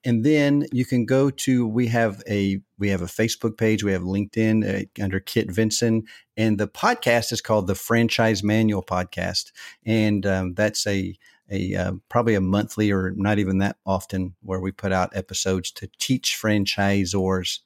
[0.03, 3.91] and then you can go to we have a we have a Facebook page, we
[3.91, 6.03] have LinkedIn uh, under Kit Vinson,
[6.35, 9.51] and the podcast is called the Franchise Manual Podcast,
[9.85, 11.17] and um, that's a
[11.49, 15.71] a uh, probably a monthly or not even that often where we put out episodes
[15.71, 17.59] to teach franchisors.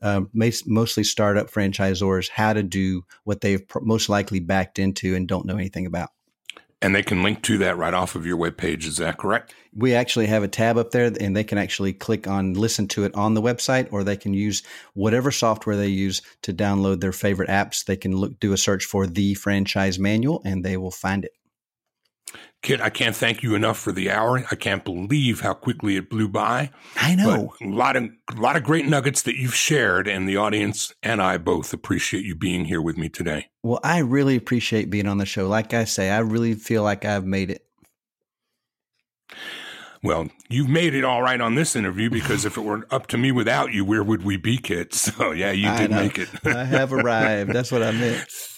[0.00, 5.44] Uh, mostly startup franchisors how to do what they've most likely backed into and don't
[5.44, 6.10] know anything about.
[6.80, 8.86] And they can link to that right off of your webpage.
[8.86, 9.52] Is that correct?
[9.74, 13.04] We actually have a tab up there and they can actually click on listen to
[13.04, 14.62] it on the website or they can use
[14.94, 17.84] whatever software they use to download their favorite apps.
[17.84, 21.32] They can look, do a search for the franchise manual and they will find it.
[22.62, 24.44] Kit, I can't thank you enough for the hour.
[24.50, 26.70] I can't believe how quickly it blew by.
[26.96, 27.52] I know.
[27.60, 28.04] But a lot of
[28.36, 32.24] a lot of great nuggets that you've shared, and the audience and I both appreciate
[32.24, 33.46] you being here with me today.
[33.62, 35.48] Well, I really appreciate being on the show.
[35.48, 37.64] Like I say, I really feel like I've made it.
[40.02, 43.18] Well, you've made it all right on this interview because if it were up to
[43.18, 44.94] me without you, where would we be, Kit?
[45.08, 46.28] So yeah, you did make it.
[46.44, 47.52] I have arrived.
[47.52, 48.26] That's what I meant.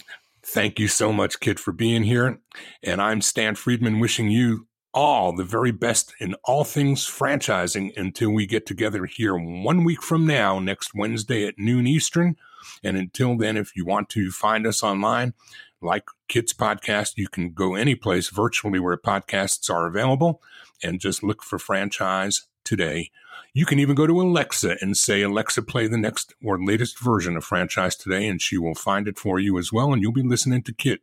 [0.53, 2.41] Thank you so much, Kit, for being here.
[2.83, 8.31] And I'm Stan Friedman wishing you all the very best in all things franchising until
[8.31, 12.35] we get together here one week from now, next Wednesday at noon Eastern.
[12.83, 15.35] And until then, if you want to find us online,
[15.81, 20.43] like Kit's podcast, you can go any place virtually where podcasts are available
[20.83, 23.11] and just look for franchise today.
[23.53, 27.37] You can even go to Alexa and say, Alexa, play the next or latest version
[27.37, 29.93] of Franchise Today, and she will find it for you as well.
[29.93, 31.01] And you'll be listening to Kit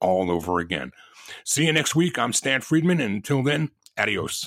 [0.00, 0.92] all over again.
[1.44, 2.18] See you next week.
[2.18, 3.00] I'm Stan Friedman.
[3.00, 4.46] And until then, adios.